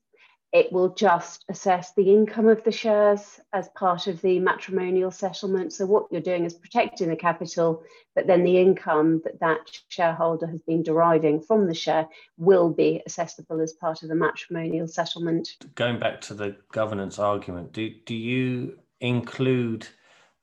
It 0.54 0.70
will 0.70 0.90
just 0.90 1.44
assess 1.48 1.94
the 1.94 2.14
income 2.14 2.46
of 2.46 2.62
the 2.62 2.70
shares 2.70 3.40
as 3.52 3.68
part 3.70 4.06
of 4.06 4.22
the 4.22 4.38
matrimonial 4.38 5.10
settlement. 5.10 5.72
So, 5.72 5.84
what 5.84 6.06
you're 6.12 6.20
doing 6.20 6.44
is 6.44 6.54
protecting 6.54 7.08
the 7.08 7.16
capital, 7.16 7.82
but 8.14 8.28
then 8.28 8.44
the 8.44 8.56
income 8.58 9.20
that 9.24 9.40
that 9.40 9.58
shareholder 9.88 10.46
has 10.46 10.60
been 10.62 10.84
deriving 10.84 11.40
from 11.40 11.66
the 11.66 11.74
share 11.74 12.06
will 12.38 12.70
be 12.70 13.02
assessable 13.04 13.60
as 13.60 13.72
part 13.72 14.04
of 14.04 14.08
the 14.08 14.14
matrimonial 14.14 14.86
settlement. 14.86 15.56
Going 15.74 15.98
back 15.98 16.20
to 16.22 16.34
the 16.34 16.56
governance 16.70 17.18
argument, 17.18 17.72
do, 17.72 17.90
do 18.06 18.14
you 18.14 18.78
include 19.00 19.88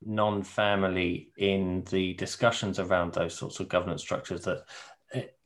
non 0.05 0.43
family 0.43 1.31
in 1.37 1.85
the 1.89 2.15
discussions 2.15 2.79
around 2.79 3.13
those 3.13 3.33
sorts 3.33 3.61
of 3.61 3.69
governance 3.69 4.01
structures 4.01 4.43
that 4.43 4.65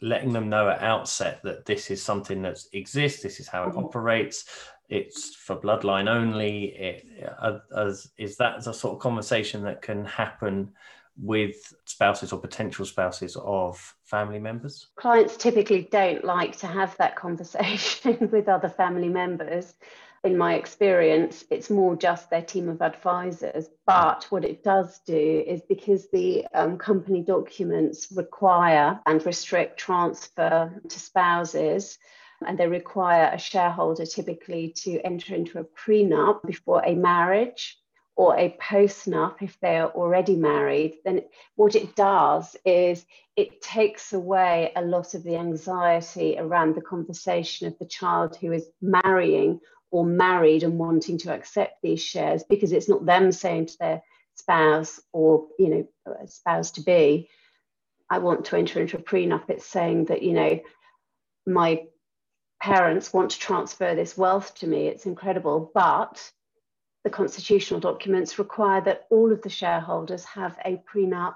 letting 0.02 0.34
them 0.34 0.50
know 0.50 0.70
at 0.70 0.82
outset 0.82 1.42
that 1.44 1.66
this 1.66 1.90
is 1.90 2.02
something 2.02 2.42
that 2.44 2.60
exists, 2.74 3.24
this 3.24 3.40
is 3.40 3.48
how 3.48 3.64
it 3.64 3.70
mm-hmm. 3.70 3.86
operates, 3.86 4.46
it's 4.90 5.36
for 5.36 5.56
bloodline 5.56 6.08
only. 6.08 6.66
It, 6.66 7.06
as, 7.76 8.12
is 8.18 8.38
that 8.38 8.64
the 8.64 8.74
sort 8.74 8.94
of 8.96 9.00
conversation 9.00 9.64
that 9.64 9.82
can 9.82 10.06
happen 10.06 10.72
with 11.18 11.74
spouses 11.86 12.34
or 12.34 12.40
potential 12.40 12.86
spouses 12.86 13.36
of 13.38 13.96
family 14.04 14.40
members? 14.40 14.88
Clients 14.96 15.38
typically 15.38 15.88
don't 15.92 16.24
like 16.24 16.58
to 16.58 16.68
have 16.68 16.96
that 16.98 17.16
conversation 17.16 18.30
with 18.32 18.48
other 18.48 18.70
family 18.70 19.10
members 19.10 19.76
in 20.26 20.38
my 20.38 20.56
experience, 20.56 21.46
it's 21.52 21.70
more 21.70 21.96
just 21.96 22.30
their 22.30 22.42
team 22.42 22.68
of 22.68 22.82
advisors. 22.82 23.70
But 23.86 24.26
what 24.30 24.44
it 24.44 24.64
does 24.64 25.00
do 25.06 25.44
is 25.46 25.62
because 25.70 26.10
the 26.10 26.46
um, 26.54 26.78
company 26.78 27.22
documents 27.22 28.12
require 28.12 29.00
and 29.06 29.24
restrict 29.26 29.80
transfer 29.80 30.82
to 30.90 31.00
spouses, 31.00 32.00
and 32.46 32.58
they 32.58 32.68
require 32.68 33.30
a 33.32 33.38
shareholder 33.38 34.06
typically 34.06 34.74
to 34.84 35.00
enter 35.02 35.36
into 35.36 35.60
a 35.60 35.64
prenup 35.64 36.42
before 36.46 36.82
a 36.84 36.96
marriage 36.96 37.78
or 38.16 38.38
a 38.38 38.58
postnup 38.62 39.42
if 39.42 39.60
they 39.60 39.78
are 39.78 39.90
already 39.90 40.36
married, 40.36 40.96
then 41.04 41.22
what 41.56 41.76
it 41.76 41.96
does 41.96 42.56
is 42.66 43.06
it 43.36 43.62
takes 43.62 44.14
away 44.14 44.72
a 44.76 44.82
lot 44.82 45.14
of 45.14 45.24
the 45.24 45.36
anxiety 45.36 46.38
around 46.40 46.76
the 46.76 46.82
conversation 46.82 47.68
of 47.68 47.78
the 47.78 47.86
child 47.86 48.38
who 48.38 48.54
is 48.54 48.70
marrying 48.82 49.60
or 49.92 50.06
married 50.06 50.64
and 50.64 50.78
wanting 50.78 51.18
to 51.18 51.34
accept 51.34 51.82
these 51.82 52.02
shares 52.02 52.44
because 52.44 52.72
it's 52.72 52.90
not 52.90 53.06
them 53.06 53.32
saying 53.32 53.68
to 53.68 53.78
their 53.80 54.02
spouse 54.36 55.00
or 55.14 55.48
you 55.58 55.70
know 55.70 56.16
spouse 56.26 56.72
to 56.72 56.82
be 56.82 57.30
i 58.10 58.18
want 58.18 58.46
to 58.46 58.58
enter 58.58 58.82
into 58.82 58.98
a 58.98 59.02
prenup. 59.02 59.50
It's 59.50 59.66
saying 59.66 60.06
that 60.06 60.22
you 60.22 60.34
know 60.34 60.60
my 61.48 61.86
parents 62.62 63.14
want 63.14 63.32
to 63.32 63.40
transfer 63.40 63.94
this 63.96 64.18
wealth 64.18 64.56
to 64.56 64.68
me. 64.68 64.88
It's 64.88 65.06
incredible. 65.06 65.72
But 65.74 66.32
the 67.04 67.10
constitutional 67.10 67.80
documents 67.80 68.40
require 68.40 68.82
that 68.82 69.06
all 69.12 69.32
of 69.32 69.42
the 69.44 69.50
shareholders 69.50 70.26
have 70.26 70.58
a 70.66 70.82
prenup 70.92 71.36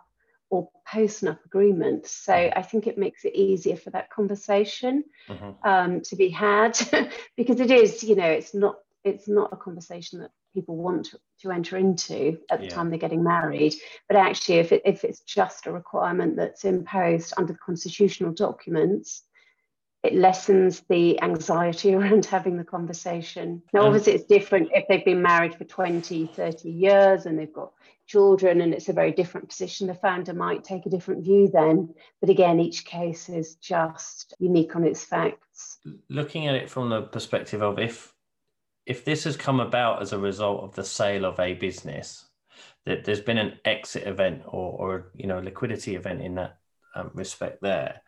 or 0.50 0.70
post-nup 0.92 1.44
agreement. 1.46 2.08
So 2.08 2.34
I 2.34 2.62
think 2.62 2.88
it 2.88 2.98
makes 2.98 3.26
it 3.26 3.36
easier 3.36 3.76
for 3.76 3.92
that 3.92 4.10
conversation 4.10 5.04
mm-hmm. 5.28 5.68
um, 5.68 6.02
to 6.02 6.16
be 6.16 6.30
had 6.30 6.78
because 7.38 7.60
it 7.60 7.72
is, 7.72 8.04
you 8.04 8.16
know, 8.16 8.30
it's 8.30 8.54
not 8.54 8.78
it's 9.04 9.28
not 9.28 9.54
a 9.54 9.58
conversation 9.58 10.20
that 10.20 10.32
people 10.54 10.76
want 10.76 11.06
to, 11.06 11.20
to 11.42 11.52
enter 11.52 11.78
into 11.78 12.38
at 12.50 12.60
the 12.60 12.66
yeah. 12.66 12.74
time 12.74 12.90
they're 12.90 13.00
getting 13.00 13.24
married. 13.24 13.74
But 14.08 14.18
actually, 14.18 14.56
if 14.56 14.72
it, 14.72 14.82
if 14.84 15.04
it's 15.04 15.22
just 15.22 15.68
a 15.68 15.72
requirement 15.72 16.36
that's 16.36 16.66
imposed 16.66 17.34
under 17.38 17.54
the 17.54 17.60
constitutional 17.60 18.34
documents, 18.34 19.24
it 20.04 20.16
lessens 20.16 20.82
the 20.90 21.22
anxiety 21.22 21.94
around 21.96 22.26
having 22.26 22.58
the 22.58 22.64
conversation. 22.64 23.62
Now, 23.74 23.86
obviously, 23.86 24.14
it's 24.14 24.26
different 24.26 24.70
if 24.74 24.88
they've 24.88 25.06
been 25.06 25.22
married 25.22 25.56
for 25.56 25.66
20, 25.66 26.28
30 26.28 26.70
years 26.70 27.26
and 27.26 27.38
they've 27.38 27.54
got 27.54 27.72
children 28.08 28.62
and 28.62 28.74
it's 28.74 28.90
a 28.90 28.94
very 28.94 29.12
different 29.12 29.50
position. 29.50 29.88
The 29.88 29.94
founder 29.94 30.34
might 30.34 30.64
take 30.64 30.86
a 30.86 30.90
different 30.90 31.24
view 31.24 31.50
then. 31.52 31.94
But 32.22 32.30
again, 32.30 32.60
each 32.60 32.86
case 32.86 33.30
is 33.30 33.56
just 33.56 34.34
unique 34.40 34.76
on 34.76 34.84
its 34.84 35.04
facts. 35.04 35.78
Looking 36.10 36.48
at 36.48 36.56
it 36.56 36.70
from 36.70 36.90
the 36.90 37.04
perspective 37.04 37.62
of 37.62 37.80
if 37.80 38.14
if 38.86 39.06
this 39.06 39.26
has 39.26 39.38
come 39.38 39.60
about 39.60 40.02
as 40.02 40.14
a 40.14 40.18
result 40.18 40.64
of 40.64 40.74
the 40.74 40.84
sale 40.84 41.24
of 41.24 41.40
a 41.40 41.54
business, 41.54 42.26
that 42.86 43.06
there's 43.06 43.20
been 43.20 43.38
an 43.38 43.60
exit 43.64 44.08
event 44.08 44.42
or, 44.48 44.72
or 44.72 45.12
you 45.14 45.28
know 45.28 45.40
liquidity 45.40 45.96
event 45.96 46.22
in 46.22 46.36
that 46.36 46.58
um, 46.96 47.12
respect 47.14 47.62
there 47.62 48.02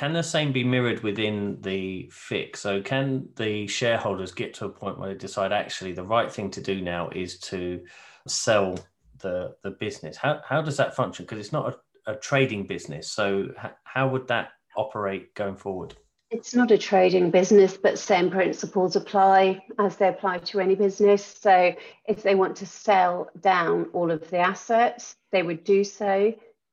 can 0.00 0.14
the 0.14 0.22
same 0.22 0.50
be 0.50 0.64
mirrored 0.64 1.02
within 1.02 1.58
the 1.60 2.10
FIC? 2.10 2.56
So 2.56 2.80
can 2.80 3.28
the 3.36 3.66
shareholders 3.66 4.32
get 4.32 4.54
to 4.54 4.64
a 4.64 4.68
point 4.70 4.98
where 4.98 5.10
they 5.10 5.14
decide 5.14 5.52
actually 5.52 5.92
the 5.92 6.02
right 6.02 6.32
thing 6.32 6.50
to 6.52 6.62
do 6.62 6.80
now 6.80 7.10
is 7.10 7.38
to 7.40 7.84
sell 8.26 8.78
the 9.18 9.54
the 9.62 9.72
business? 9.72 10.16
How 10.16 10.40
how 10.42 10.62
does 10.62 10.78
that 10.78 10.96
function? 10.96 11.26
Because 11.26 11.38
it's 11.38 11.52
not 11.52 11.76
a, 12.06 12.12
a 12.12 12.16
trading 12.16 12.66
business. 12.66 13.12
So 13.12 13.50
h- 13.62 13.72
how 13.84 14.08
would 14.08 14.26
that 14.28 14.52
operate 14.74 15.34
going 15.34 15.56
forward? 15.56 15.94
It's 16.30 16.54
not 16.54 16.70
a 16.70 16.78
trading 16.78 17.30
business, 17.30 17.76
but 17.76 17.98
same 17.98 18.30
principles 18.30 18.96
apply 18.96 19.62
as 19.78 19.96
they 19.96 20.08
apply 20.08 20.38
to 20.38 20.60
any 20.60 20.76
business. 20.76 21.22
So 21.22 21.74
if 22.06 22.22
they 22.22 22.34
want 22.34 22.56
to 22.56 22.66
sell 22.66 23.28
down 23.42 23.90
all 23.92 24.10
of 24.10 24.30
the 24.30 24.38
assets, 24.38 25.16
they 25.30 25.42
would 25.42 25.62
do 25.62 25.84
so, 25.84 26.32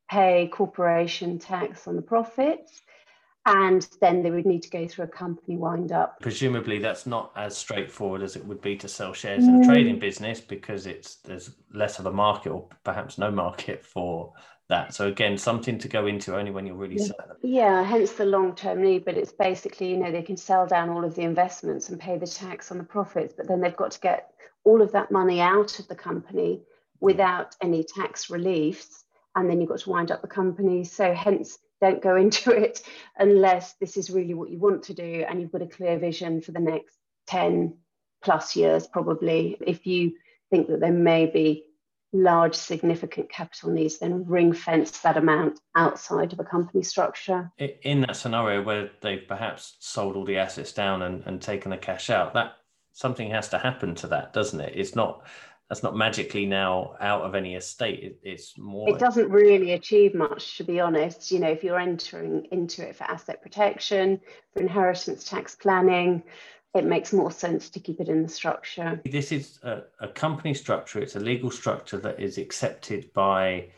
pay 0.10 0.48
corporation 0.48 1.40
tax 1.40 1.90
on 1.90 1.98
the 1.98 2.02
profits 2.02 2.84
and 3.48 3.88
then 4.02 4.22
they 4.22 4.30
would 4.30 4.46
need 4.46 4.62
to 4.62 4.70
go 4.70 4.86
through 4.86 5.06
a 5.06 5.08
company 5.08 5.56
wind 5.56 5.94
up. 5.94 6.20
Presumably, 6.20 6.80
that's 6.80 7.06
not 7.06 7.32
as 7.38 7.58
straightforward 7.58 8.22
as 8.22 8.36
it 8.36 8.46
would 8.46 8.62
be 8.62 8.76
to 8.76 8.90
sell 8.90 9.14
shares 9.14 9.46
in 9.46 9.64
a 9.64 9.66
trading 9.66 10.00
business 10.00 10.42
because 10.42 10.86
it's 10.86 11.16
there's 11.18 11.52
less 11.74 11.98
of 11.98 12.08
a 12.08 12.12
market 12.12 12.50
or 12.50 12.68
perhaps 12.84 13.18
no 13.18 13.32
market 13.32 13.86
for 13.86 14.34
that. 14.68 14.94
So 14.94 15.08
again, 15.08 15.38
something 15.38 15.78
to 15.80 15.88
go 15.88 16.08
into 16.08 16.36
only 16.36 16.52
when 16.52 16.66
you're 16.66 16.76
really 16.76 16.98
yeah. 16.98 17.06
certain. 17.06 17.36
Yeah, 17.42 17.84
hence 17.84 18.12
the 18.12 18.26
long-term 18.26 18.84
need. 18.84 19.06
But 19.06 19.18
it's 19.18 19.32
basically, 19.32 19.92
you 19.92 19.98
know, 19.98 20.12
they 20.12 20.24
can 20.24 20.36
sell 20.36 20.68
down 20.68 20.90
all 20.90 21.06
of 21.06 21.16
the 21.16 21.22
investments 21.22 21.88
and 21.88 21.98
pay 21.98 22.18
the 22.18 22.28
tax 22.28 22.70
on 22.70 22.78
the 22.78 22.84
profits, 22.84 23.34
but 23.36 23.48
then 23.48 23.62
they've 23.62 23.78
got 23.78 23.92
to 23.92 24.00
get 24.02 24.32
all 24.66 24.82
of 24.82 24.92
that 24.92 25.10
money 25.10 25.40
out 25.40 25.80
of 25.80 25.88
the 25.88 25.96
company 25.96 26.64
without 27.00 27.56
any 27.62 27.86
tax 27.86 28.30
reliefs, 28.30 29.06
and 29.38 29.50
then 29.50 29.62
you've 29.62 29.70
got 29.70 29.80
to 29.80 29.90
wind 29.90 30.12
up 30.12 30.22
the 30.22 30.28
company. 30.28 30.84
So 30.84 31.14
hence 31.14 31.60
don't 31.82 32.02
go 32.02 32.16
into 32.16 32.52
it 32.64 32.82
unless 33.18 33.74
this 33.74 33.98
is 33.98 34.10
really 34.10 34.34
what 34.34 34.50
you 34.50 34.60
want 34.60 34.84
to 34.84 34.94
do 34.94 35.26
and 35.28 35.42
you've 35.42 35.52
got 35.52 35.62
a 35.62 35.68
clear 35.68 35.98
vision 35.98 36.42
for 36.42 36.52
the 36.52 36.60
next 36.60 36.98
10 37.28 37.78
plus 38.24 38.56
years 38.56 38.88
probably. 38.88 39.58
If 39.66 39.86
you 39.86 40.14
think 40.50 40.68
that 40.68 40.80
there 40.80 40.94
may 40.94 41.26
be 41.26 41.66
large 42.14 42.56
significant 42.56 43.30
capital 43.30 43.70
needs 43.70 44.00
then 44.00 44.26
ring 44.26 44.54
fence 44.54 45.00
that 45.00 45.18
amount 45.18 45.60
outside 45.76 46.32
of 46.32 46.40
a 46.40 46.44
company 46.44 46.82
structure. 46.82 47.52
In 47.58 48.02
that 48.02 48.16
scenario 48.16 48.64
where 48.64 48.90
they've 49.02 49.28
perhaps 49.28 49.76
sold 49.80 50.16
all 50.16 50.24
the 50.24 50.38
assets 50.38 50.72
down 50.72 51.02
and, 51.02 51.24
and 51.26 51.42
taken 51.42 51.70
the 51.70 51.78
cash 51.78 52.10
out 52.10 52.34
that 52.34 52.54
something 52.94 53.30
has 53.30 53.50
to 53.50 53.58
happen 53.58 53.94
to 53.96 54.08
that 54.08 54.34
doesn't 54.34 54.62
it? 54.62 54.74
It's 54.76 54.96
not 54.96 55.24
that's 55.70 55.84
not 55.84 55.96
magically 55.96 56.46
now 56.46 56.96
out 57.02 57.24
of 57.24 57.36
any 57.36 57.56
estate. 57.56 58.04
It, 58.04 58.20
it's 58.24 58.58
more. 58.58 58.90
It 58.90 59.00
doesn't 59.00 59.30
really 59.30 59.74
achieve 59.74 60.16
much, 60.16 60.58
to 60.58 60.64
be 60.64 60.80
honest. 60.80 61.32
You 61.32 61.40
know, 61.40 61.50
if 61.50 61.64
you're 61.64 61.80
entering 61.80 62.48
into 62.52 62.88
it 62.88 62.96
for 62.96 63.04
asset 63.04 63.42
protection, 63.42 64.22
for 64.54 64.62
inheritance 64.62 65.26
tax 65.26 65.56
planning, 65.56 66.24
it 66.74 66.86
makes 66.86 67.12
more 67.12 67.32
sense 67.32 67.70
to 67.72 67.80
keep 67.80 68.00
it 68.00 68.08
in 68.08 68.24
the 68.24 68.30
structure. 68.30 69.02
This 69.06 69.32
is 69.32 69.60
a, 69.64 69.84
a 70.00 70.08
company 70.08 70.54
structure. 70.54 71.00
It's 71.00 71.16
a 71.16 71.20
legal 71.20 71.52
structure 71.52 71.98
that 71.98 72.20
is 72.20 72.38
accepted 72.38 73.12
by 73.14 73.70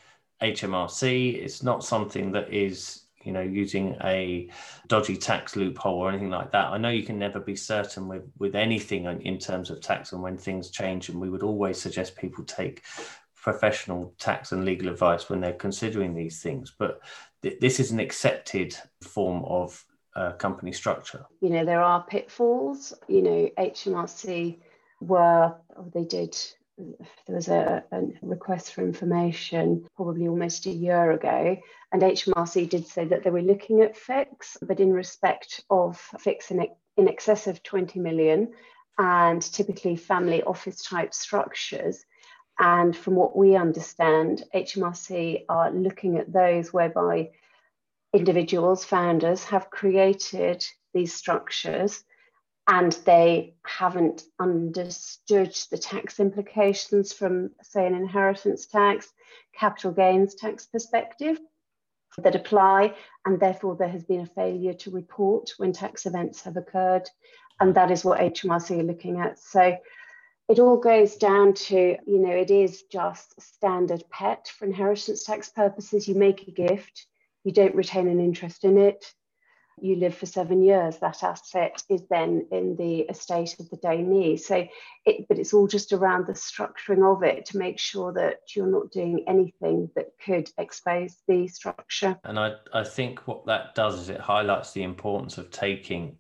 HMRC. 0.42 1.42
It's 1.42 1.64
not 1.64 1.84
something 1.84 2.32
that 2.34 2.54
is 2.54 3.04
you 3.24 3.32
know, 3.32 3.42
using 3.42 3.96
a 4.04 4.50
dodgy 4.88 5.18
tax 5.18 5.56
loophole 5.56 6.00
or 6.00 6.10
anything 6.10 6.30
like 6.30 6.52
that. 6.52 6.68
I 6.68 6.78
know 6.78 6.90
you 6.90 7.04
can 7.04 7.20
never 7.20 7.40
be 7.40 7.56
certain 7.56 8.08
with 8.08 8.24
with 8.38 8.56
anything 8.56 9.06
in 9.22 9.38
terms 9.38 9.70
of 9.70 9.82
tax 9.82 10.14
and 10.14 10.22
when 10.22 10.38
things 10.38 10.70
change, 10.70 11.10
and 11.10 11.20
we 11.20 11.30
would 11.30 11.44
always 11.44 11.80
suggest 11.80 12.18
people 12.18 12.44
take 12.44 12.84
professional 13.36 14.14
tax 14.20 14.52
and 14.52 14.66
legal 14.66 14.90
advice 14.90 15.30
when 15.30 15.42
they're 15.42 15.54
considering 15.54 16.14
these 16.14 16.42
things. 16.42 16.74
But 16.78 17.02
th- 17.42 17.60
this 17.60 17.80
is 17.80 17.92
an 17.92 18.00
accepted 18.00 18.76
form 19.02 19.44
of 19.46 19.84
uh, 20.16 20.34
company 20.34 20.74
structure. 20.74 21.26
You 21.42 21.50
know, 21.50 21.66
there 21.66 21.82
are 21.82 22.04
pitfalls. 22.04 22.94
You 23.08 23.22
know, 23.22 23.50
HMRC 23.58 24.58
were, 25.02 25.56
they 25.94 26.04
did 26.04 26.38
there 27.28 27.36
was 27.36 27.48
a, 27.48 27.84
a, 27.92 28.02
request 28.22 28.74
for 28.74 28.82
information 28.82 29.86
probably 29.96 30.28
almost 30.28 30.66
a 30.66 30.72
year 30.72 31.12
ago, 31.12 31.58
and 31.92 32.02
HMRC 32.02 32.70
did 32.70 32.88
say 32.88 33.06
that 33.06 33.24
they 33.24 33.30
were 33.30 33.42
looking 33.42 33.82
at 33.82 33.98
FICs, 33.98 34.58
but 34.62 34.80
in 34.80 34.94
respect 34.94 35.62
of 35.70 36.00
FICs 36.18 36.52
in, 36.52 36.68
in 36.98 37.08
excess 37.08 37.48
of 37.48 37.64
20 37.64 38.00
million 38.00 38.54
and 38.98 39.42
typically 39.42 39.96
family 39.96 40.44
office 40.44 40.84
type 40.84 41.14
structures. 41.14 42.06
And 42.60 42.96
from 42.96 43.16
what 43.16 43.36
we 43.36 43.56
understand, 43.56 44.44
HMRC 44.54 45.46
are 45.48 45.72
looking 45.72 46.18
at 46.18 46.32
those 46.32 46.74
whereby 46.74 47.32
individuals, 48.14 48.84
founders, 48.84 49.44
have 49.46 49.70
created 49.70 50.66
these 50.94 51.14
structures 51.14 52.04
and 52.70 52.92
they 53.04 53.56
haven't 53.66 54.24
understood 54.40 55.58
the 55.72 55.78
tax 55.78 56.20
implications 56.20 57.12
from, 57.12 57.50
say, 57.64 57.86
an 57.88 57.96
inheritance 57.96 58.68
tax, 58.68 59.12
capital 59.58 59.92
gains 59.92 60.36
tax 60.36 60.68
perspective 60.68 61.40
that 62.20 62.36
apply, 62.36 62.94
and 63.26 63.40
therefore 63.40 63.76
there 63.76 63.90
has 63.90 64.04
been 64.04 64.22
a 64.22 64.26
failure 64.28 64.74
to 64.74 64.92
report 64.92 65.50
when 65.58 65.74
tax 65.74 66.06
events 66.06 66.44
have 66.44 66.58
occurred. 66.58 67.10
And 67.60 67.74
that 67.74 67.90
is 67.90 68.06
what 68.06 68.20
HMRC 68.20 68.80
are 68.80 68.84
looking 68.84 69.20
at. 69.20 69.40
So 69.40 69.76
it 70.48 70.60
all 70.60 70.78
goes 70.78 71.16
down 71.16 71.56
to, 71.56 71.98
you 72.06 72.20
know, 72.20 72.32
it 72.32 72.52
is 72.52 72.84
just 72.84 73.42
standard 73.42 74.04
PET 74.12 74.52
for 74.56 74.66
inheritance 74.66 75.24
tax 75.24 75.50
purposes. 75.50 76.08
You 76.08 76.14
make 76.14 76.48
a 76.48 76.52
gift, 76.52 77.08
you 77.44 77.52
don't 77.52 77.76
retain 77.76 78.08
an 78.08 78.20
interest 78.20 78.64
in 78.64 78.78
it 78.78 79.12
you 79.84 79.96
live 79.96 80.16
for 80.16 80.26
seven 80.26 80.64
years, 80.64 80.98
that 80.98 81.24
asset 81.24 81.84
is 81.90 82.02
then 82.10 82.48
in 82.52 82.76
the 82.76 83.02
estate 83.02 83.56
of 83.60 83.70
the 83.70 83.78
donee. 83.78 84.40
So, 84.40 84.68
it, 85.06 85.28
but 85.28 85.40
it's 85.40 85.54
all 85.54 85.68
just 85.68 85.94
around 85.94 86.28
the 86.28 86.34
structuring 86.34 87.04
of 87.04 87.24
it 87.24 87.46
to 87.48 87.58
make 87.58 87.80
sure 87.80 88.14
that 88.14 88.56
you're 88.56 88.68
not 88.68 88.92
doing 88.92 89.26
anything 89.28 89.90
that 89.96 90.12
could 90.24 90.50
expose 90.58 91.18
the 91.28 91.48
structure. 91.48 92.20
And 92.24 92.40
I, 92.40 92.54
I 92.74 92.84
think 92.84 93.28
what 93.28 93.46
that 93.46 93.76
does 93.76 94.00
is 94.00 94.10
it 94.10 94.20
highlights 94.20 94.74
the 94.74 94.84
importance 94.84 95.38
of 95.38 95.52
taking 95.52 96.18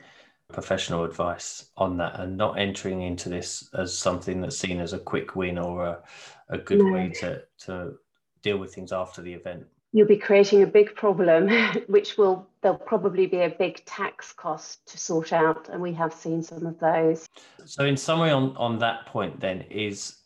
professional 0.51 1.03
advice 1.03 1.69
on 1.77 1.97
that 1.97 2.19
and 2.19 2.35
not 2.35 2.59
entering 2.59 3.01
into 3.01 3.29
this 3.29 3.69
as 3.73 3.95
something 3.95 4.41
that's 4.41 4.57
seen 4.57 4.79
as 4.79 4.93
a 4.93 4.99
quick 4.99 5.35
win 5.35 5.59
or 5.59 5.85
a, 5.85 6.03
a 6.49 6.57
good 6.57 6.79
no. 6.79 6.91
way 6.91 7.09
to, 7.09 7.43
to 7.59 7.93
deal 8.41 8.57
with 8.57 8.73
things 8.73 8.91
after 8.91 9.21
the 9.21 9.33
event 9.33 9.67
you'll 9.91 10.07
be 10.07 10.17
creating 10.17 10.63
a 10.63 10.67
big 10.67 10.95
problem, 10.95 11.49
which 11.87 12.17
will 12.17 12.48
there'll 12.61 12.77
probably 12.77 13.25
be 13.25 13.41
a 13.41 13.49
big 13.49 13.83
tax 13.85 14.33
cost 14.33 14.85
to 14.87 14.97
sort 14.97 15.33
out, 15.33 15.69
and 15.69 15.81
we 15.81 15.93
have 15.93 16.13
seen 16.13 16.43
some 16.43 16.65
of 16.65 16.79
those. 16.79 17.27
So, 17.65 17.85
in 17.85 17.97
summary, 17.97 18.31
on 18.31 18.55
on 18.57 18.79
that 18.79 19.05
point, 19.05 19.39
then 19.39 19.61
is 19.69 20.17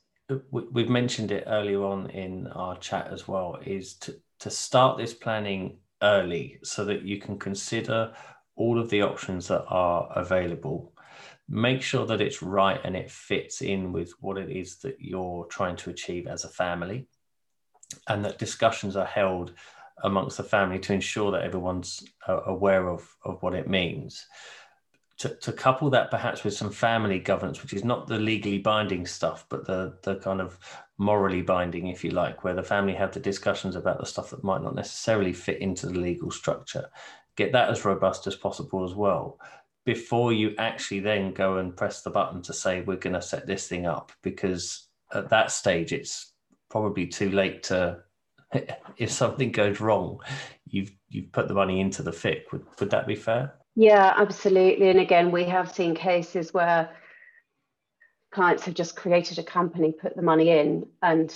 we've 0.52 0.90
mentioned 0.90 1.32
it 1.32 1.44
earlier 1.48 1.84
on 1.84 2.10
in 2.10 2.48
our 2.48 2.78
chat 2.78 3.10
as 3.12 3.28
well, 3.28 3.60
is 3.66 3.96
to 3.96 4.16
to 4.40 4.50
start 4.50 4.98
this 4.98 5.14
planning 5.14 5.78
early 6.02 6.60
so 6.64 6.84
that 6.86 7.04
you 7.04 7.20
can 7.20 7.40
consider 7.40 8.14
all 8.56 8.80
of 8.80 8.90
the 8.90 9.02
options 9.02 9.48
that 9.48 9.64
are 9.68 10.12
available. 10.16 10.94
Make 11.50 11.82
sure 11.82 12.06
that 12.06 12.22
it's 12.22 12.42
right 12.42 12.80
and 12.84 12.96
it 12.96 13.10
fits 13.10 13.62
in 13.62 13.92
with 13.92 14.12
what 14.20 14.38
it 14.38 14.50
is 14.50 14.78
that 14.80 14.98
you're 15.00 15.46
trying 15.46 15.76
to 15.78 15.90
achieve 15.90 16.28
as 16.28 16.44
a 16.44 16.50
family 16.50 17.08
and 18.08 18.24
that 18.26 18.40
discussions 18.40 18.96
are 18.96 19.06
held 19.06 19.54
amongst 20.04 20.38
the 20.38 20.44
family 20.44 20.80
to 20.80 20.94
ensure 20.94 21.32
that 21.32 21.44
everyone's 21.44 22.04
uh, 22.28 22.42
aware 22.46 22.88
of, 22.90 23.08
of 23.24 23.42
what 23.42 23.56
it 23.56 23.68
means. 23.68 24.26
To, 25.20 25.30
to 25.30 25.54
couple 25.54 25.90
that 25.92 26.12
perhaps 26.12 26.44
with 26.44 26.54
some 26.54 26.72
family 26.72 27.20
governance, 27.20 27.62
which 27.62 27.74
is 27.74 27.84
not 27.84 28.08
the 28.08 28.20
legally 28.20 28.58
binding 28.58 29.06
stuff, 29.06 29.46
but 29.50 29.66
the, 29.66 29.98
the 30.04 30.16
kind 30.16 30.42
of 30.42 30.58
morally 30.98 31.42
binding, 31.42 31.88
if 31.88 32.04
you 32.04 32.12
like, 32.12 32.44
where 32.44 32.56
the 32.56 32.64
family 32.64 32.94
have 32.94 33.14
the 33.14 33.20
discussions 33.20 33.76
about 33.76 34.00
the 34.00 34.06
stuff 34.06 34.32
that 34.32 34.44
might 34.44 34.62
not 34.62 34.76
necessarily 34.76 35.32
fit 35.32 35.62
into 35.62 35.88
the 35.88 36.00
legal 36.00 36.32
structure. 36.32 36.90
Get 37.36 37.52
that 37.54 37.70
as 37.70 37.86
robust 37.86 38.28
as 38.28 38.36
possible 38.36 38.84
as 38.84 38.94
well 38.94 39.40
before 39.86 40.32
you 40.32 40.56
actually 40.58 41.00
then 41.00 41.34
go 41.34 41.58
and 41.58 41.76
press 41.76 42.02
the 42.02 42.10
button 42.10 42.42
to 42.42 42.54
say 42.54 42.82
we're 42.82 42.96
going 42.96 43.14
to 43.14 43.22
set 43.22 43.46
this 43.46 43.68
thing 43.68 43.86
up 43.86 44.12
because 44.22 44.88
at 45.14 45.30
that 45.30 45.52
stage 45.52 45.92
it's 45.92 46.34
probably 46.70 47.06
too 47.06 47.30
late 47.30 47.64
to 47.64 48.00
if 48.98 49.12
something 49.12 49.52
goes 49.52 49.80
wrong 49.80 50.20
you've 50.66 50.92
you've 51.10 51.32
put 51.32 51.48
the 51.48 51.54
money 51.54 51.80
into 51.80 52.02
the 52.02 52.12
FIC 52.12 52.52
would, 52.52 52.66
would 52.80 52.90
that 52.90 53.08
be 53.08 53.16
fair? 53.16 53.54
Yeah 53.76 54.14
absolutely. 54.18 54.90
And 54.90 55.00
again 55.00 55.32
we 55.32 55.44
have 55.46 55.74
seen 55.74 55.96
cases 55.96 56.54
where 56.54 56.90
clients 58.34 58.66
have 58.66 58.74
just 58.74 58.96
created 58.96 59.38
a 59.40 59.44
company 59.44 59.92
put 59.92 60.16
the 60.16 60.22
money 60.22 60.50
in 60.50 60.86
and 61.02 61.34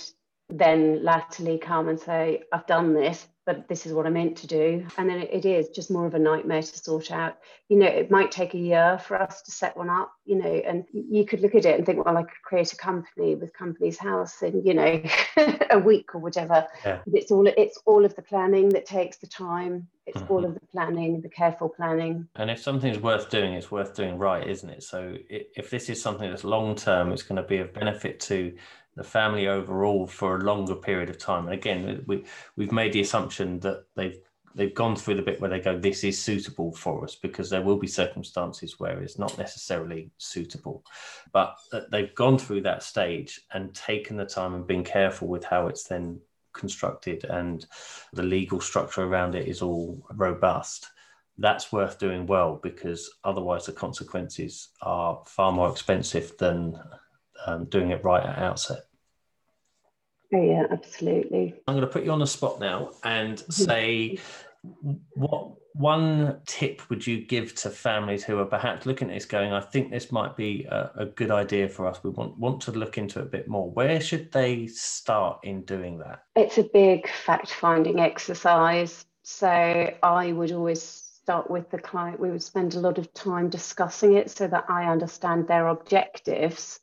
then 0.48 1.04
latterly 1.04 1.58
come 1.58 1.88
and 1.88 2.00
say 2.00 2.42
i've 2.52 2.66
done 2.66 2.94
this 2.94 3.28
but 3.48 3.66
this 3.66 3.86
is 3.86 3.94
what 3.94 4.04
I 4.04 4.10
meant 4.10 4.36
to 4.36 4.46
do. 4.46 4.86
And 4.98 5.08
then 5.08 5.22
it 5.22 5.46
is 5.46 5.70
just 5.70 5.90
more 5.90 6.04
of 6.04 6.12
a 6.12 6.18
nightmare 6.18 6.60
to 6.60 6.78
sort 6.78 7.10
out. 7.10 7.38
You 7.70 7.78
know, 7.78 7.86
it 7.86 8.10
might 8.10 8.30
take 8.30 8.52
a 8.52 8.58
year 8.58 9.00
for 9.02 9.18
us 9.18 9.40
to 9.40 9.50
set 9.50 9.74
one 9.74 9.88
up, 9.88 10.12
you 10.26 10.36
know, 10.36 10.52
and 10.66 10.84
you 10.92 11.24
could 11.24 11.40
look 11.40 11.54
at 11.54 11.64
it 11.64 11.74
and 11.74 11.86
think, 11.86 12.04
well, 12.04 12.18
I 12.18 12.24
could 12.24 12.42
create 12.44 12.74
a 12.74 12.76
company 12.76 13.36
with 13.36 13.54
Companies 13.54 13.96
House 13.96 14.42
in, 14.42 14.66
you 14.66 14.74
know, 14.74 15.02
a 15.70 15.78
week 15.78 16.14
or 16.14 16.18
whatever. 16.18 16.66
Yeah. 16.84 16.98
It's 17.06 17.30
all 17.30 17.46
it's 17.46 17.78
all 17.86 18.04
of 18.04 18.14
the 18.16 18.22
planning 18.22 18.68
that 18.68 18.84
takes 18.84 19.16
the 19.16 19.26
time. 19.26 19.88
It's 20.06 20.18
mm-hmm. 20.18 20.30
all 20.30 20.44
of 20.44 20.52
the 20.52 20.66
planning, 20.70 21.22
the 21.22 21.30
careful 21.30 21.70
planning. 21.70 22.28
And 22.36 22.50
if 22.50 22.60
something's 22.60 22.98
worth 22.98 23.30
doing, 23.30 23.54
it's 23.54 23.70
worth 23.70 23.94
doing 23.94 24.18
right, 24.18 24.46
isn't 24.46 24.68
it? 24.68 24.82
So 24.82 25.16
if 25.30 25.70
this 25.70 25.88
is 25.88 26.02
something 26.02 26.28
that's 26.28 26.44
long 26.44 26.74
term, 26.74 27.12
it's 27.12 27.22
going 27.22 27.36
to 27.36 27.48
be 27.48 27.58
of 27.58 27.72
benefit 27.72 28.20
to 28.20 28.54
the 28.98 29.04
family 29.04 29.46
overall 29.48 30.06
for 30.06 30.36
a 30.36 30.44
longer 30.44 30.74
period 30.74 31.08
of 31.08 31.18
time. 31.18 31.44
And 31.46 31.54
again, 31.54 32.04
we 32.06 32.24
we've 32.56 32.72
made 32.72 32.92
the 32.92 33.00
assumption 33.00 33.60
that 33.60 33.84
they've 33.96 34.18
they've 34.54 34.74
gone 34.74 34.96
through 34.96 35.14
the 35.14 35.22
bit 35.22 35.40
where 35.40 35.50
they 35.50 35.60
go, 35.60 35.78
this 35.78 36.02
is 36.02 36.20
suitable 36.20 36.72
for 36.72 37.04
us, 37.04 37.14
because 37.14 37.48
there 37.48 37.62
will 37.62 37.76
be 37.76 37.86
circumstances 37.86 38.80
where 38.80 39.00
it's 39.00 39.18
not 39.18 39.38
necessarily 39.38 40.10
suitable. 40.18 40.84
But 41.32 41.56
they've 41.92 42.14
gone 42.14 42.38
through 42.38 42.62
that 42.62 42.82
stage 42.82 43.40
and 43.52 43.72
taken 43.74 44.16
the 44.16 44.24
time 44.24 44.54
and 44.54 44.66
been 44.66 44.82
careful 44.84 45.28
with 45.28 45.44
how 45.44 45.68
it's 45.68 45.84
then 45.84 46.20
constructed 46.52 47.24
and 47.24 47.66
the 48.12 48.22
legal 48.22 48.60
structure 48.60 49.04
around 49.04 49.36
it 49.36 49.46
is 49.46 49.62
all 49.62 50.04
robust. 50.14 50.88
that's 51.38 51.70
worth 51.72 51.98
doing 52.00 52.26
well 52.26 52.58
because 52.62 53.10
otherwise 53.22 53.64
the 53.66 53.72
consequences 53.72 54.70
are 54.82 55.22
far 55.24 55.52
more 55.52 55.70
expensive 55.70 56.36
than 56.38 56.76
um, 57.46 57.64
doing 57.66 57.90
it 57.90 58.02
right 58.04 58.26
at 58.26 58.38
outset. 58.38 58.87
Oh, 60.32 60.42
yeah, 60.42 60.66
absolutely. 60.70 61.54
I'm 61.66 61.74
going 61.74 61.86
to 61.86 61.92
put 61.92 62.04
you 62.04 62.10
on 62.10 62.18
the 62.18 62.26
spot 62.26 62.60
now 62.60 62.92
and 63.02 63.38
say 63.52 64.18
what 65.14 65.52
one 65.74 66.40
tip 66.46 66.82
would 66.90 67.06
you 67.06 67.24
give 67.24 67.54
to 67.54 67.70
families 67.70 68.24
who 68.24 68.38
are 68.38 68.44
perhaps 68.44 68.84
looking 68.84 69.08
at 69.10 69.14
this 69.14 69.24
going, 69.24 69.52
I 69.52 69.60
think 69.60 69.90
this 69.90 70.10
might 70.10 70.36
be 70.36 70.64
a, 70.64 70.90
a, 70.96 71.06
good 71.06 71.30
idea 71.30 71.68
for 71.68 71.86
us. 71.86 72.02
We 72.02 72.10
want, 72.10 72.36
want 72.36 72.60
to 72.62 72.72
look 72.72 72.98
into 72.98 73.20
it 73.20 73.22
a 73.22 73.26
bit 73.26 73.46
more. 73.46 73.70
Where 73.70 74.00
should 74.00 74.32
they 74.32 74.66
start 74.66 75.38
in 75.44 75.62
doing 75.62 75.98
that? 75.98 76.24
It's 76.34 76.58
a 76.58 76.64
big 76.64 77.08
fact 77.08 77.52
finding 77.52 78.00
exercise. 78.00 79.06
So 79.22 79.48
I 80.02 80.32
would 80.32 80.50
always 80.50 80.82
start 80.82 81.48
with 81.48 81.70
the 81.70 81.78
client. 81.78 82.18
We 82.18 82.30
would 82.30 82.42
spend 82.42 82.74
a 82.74 82.80
lot 82.80 82.98
of 82.98 83.12
time 83.14 83.48
discussing 83.48 84.14
it 84.14 84.30
so 84.30 84.48
that 84.48 84.64
I 84.68 84.90
understand 84.90 85.46
their 85.46 85.68
objectives 85.68 86.80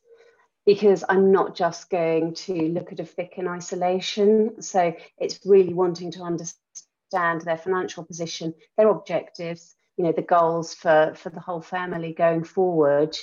because 0.66 1.04
I'm 1.08 1.32
not 1.32 1.56
just 1.56 1.90
going 1.90 2.34
to 2.34 2.54
look 2.70 2.92
at 2.92 3.00
a 3.00 3.06
FIC 3.06 3.38
in 3.38 3.48
isolation. 3.48 4.62
So 4.62 4.96
it's 5.18 5.40
really 5.46 5.74
wanting 5.74 6.12
to 6.14 6.24
understand 6.24 7.42
their 7.42 7.58
financial 7.58 8.04
position, 8.04 8.54
their 8.78 8.90
objectives, 8.90 9.76
you 9.98 10.04
know, 10.04 10.12
the 10.12 10.22
goals 10.22 10.74
for, 10.74 11.14
for 11.16 11.30
the 11.30 11.40
whole 11.40 11.62
family 11.62 12.14
going 12.14 12.44
forward. 12.44 13.18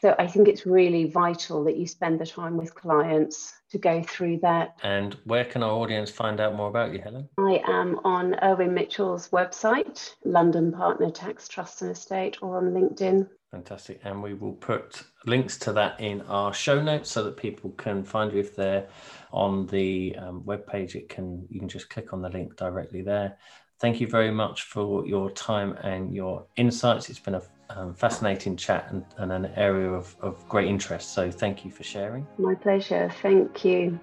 So 0.00 0.14
I 0.18 0.26
think 0.26 0.48
it's 0.48 0.64
really 0.64 1.04
vital 1.04 1.64
that 1.64 1.76
you 1.76 1.86
spend 1.86 2.18
the 2.18 2.26
time 2.26 2.56
with 2.56 2.74
clients 2.74 3.52
to 3.70 3.78
go 3.78 4.02
through 4.02 4.38
that. 4.38 4.76
And 4.82 5.14
where 5.24 5.44
can 5.44 5.62
our 5.62 5.72
audience 5.72 6.10
find 6.10 6.40
out 6.40 6.56
more 6.56 6.68
about 6.68 6.94
you, 6.94 7.00
Helen? 7.00 7.28
I 7.36 7.62
am 7.68 8.00
on 8.02 8.34
Irwin 8.42 8.72
Mitchell's 8.72 9.28
website, 9.28 10.14
London 10.24 10.72
Partner 10.72 11.10
Tax 11.10 11.48
Trust 11.48 11.82
and 11.82 11.90
Estate, 11.90 12.38
or 12.40 12.56
on 12.56 12.72
LinkedIn. 12.72 13.28
Fantastic. 13.50 14.00
And 14.04 14.22
we 14.22 14.34
will 14.34 14.52
put 14.52 15.02
links 15.26 15.58
to 15.58 15.72
that 15.72 16.00
in 16.00 16.20
our 16.22 16.54
show 16.54 16.80
notes 16.80 17.10
so 17.10 17.24
that 17.24 17.36
people 17.36 17.70
can 17.70 18.04
find 18.04 18.32
you 18.32 18.38
if 18.38 18.54
they're 18.54 18.86
on 19.32 19.66
the 19.66 20.14
um, 20.16 20.42
webpage. 20.42 20.94
It 20.94 21.08
can 21.08 21.46
you 21.50 21.58
can 21.58 21.68
just 21.68 21.90
click 21.90 22.12
on 22.12 22.22
the 22.22 22.28
link 22.28 22.56
directly 22.56 23.02
there. 23.02 23.38
Thank 23.80 24.00
you 24.00 24.06
very 24.06 24.30
much 24.30 24.62
for 24.62 25.04
your 25.06 25.30
time 25.30 25.72
and 25.82 26.14
your 26.14 26.46
insights. 26.56 27.08
It's 27.08 27.18
been 27.18 27.34
a 27.34 27.42
um, 27.70 27.94
fascinating 27.94 28.56
chat 28.56 28.86
and, 28.90 29.04
and 29.16 29.32
an 29.32 29.46
area 29.56 29.90
of, 29.90 30.14
of 30.20 30.46
great 30.48 30.68
interest. 30.68 31.12
So 31.12 31.30
thank 31.30 31.64
you 31.64 31.70
for 31.70 31.82
sharing. 31.82 32.26
My 32.38 32.54
pleasure. 32.54 33.10
Thank 33.22 33.64
you. 33.64 33.98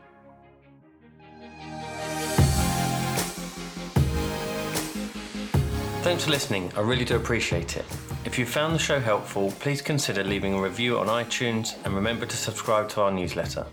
Thanks 6.07 6.23
for 6.23 6.31
listening. 6.31 6.71
I 6.77 6.79
really 6.79 7.03
do 7.03 7.17
appreciate 7.17 7.75
it. 7.75 7.83
If 8.23 8.39
you 8.39 8.45
found 8.45 8.73
the 8.73 8.79
show 8.79 8.97
helpful, 8.97 9.51
please 9.59 9.81
consider 9.81 10.23
leaving 10.23 10.53
a 10.53 10.61
review 10.61 10.97
on 10.99 11.07
iTunes 11.07 11.75
and 11.83 11.93
remember 11.93 12.25
to 12.25 12.37
subscribe 12.37 12.87
to 12.91 13.01
our 13.01 13.11
newsletter. 13.11 13.65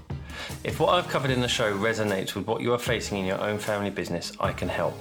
If 0.64 0.80
what 0.80 0.88
I've 0.88 1.06
covered 1.06 1.30
in 1.30 1.40
the 1.40 1.46
show 1.46 1.72
resonates 1.78 2.34
with 2.34 2.48
what 2.48 2.60
you 2.60 2.74
are 2.74 2.78
facing 2.78 3.18
in 3.18 3.24
your 3.24 3.40
own 3.40 3.58
family 3.58 3.90
business, 3.90 4.32
I 4.40 4.52
can 4.52 4.68
help. 4.68 5.00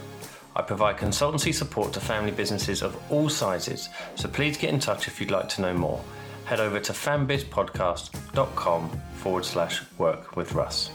I 0.56 0.62
provide 0.62 0.98
consultancy 0.98 1.52
support 1.52 1.92
to 1.94 2.00
family 2.00 2.30
businesses 2.30 2.84
of 2.84 2.96
all 3.12 3.30
sizes, 3.30 3.90
so 4.14 4.30
please 4.30 4.56
get 4.56 4.72
in 4.72 4.80
touch 4.80 5.08
if 5.08 5.20
you'd 5.20 5.32
like 5.32 5.50
to 5.50 5.64
know 5.64 5.74
more. 5.74 6.00
Head 6.46 6.60
over 6.60 6.80
to 6.82 6.94
fambizpodcast.com 6.94 8.90
forward 9.16 9.46
slash 9.46 9.82
work 9.98 10.36
with 10.36 10.54
Russ. 10.54 10.92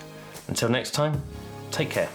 Until 0.47 0.69
next 0.69 0.93
time, 0.93 1.21
take 1.73 1.91
care. 1.91 2.09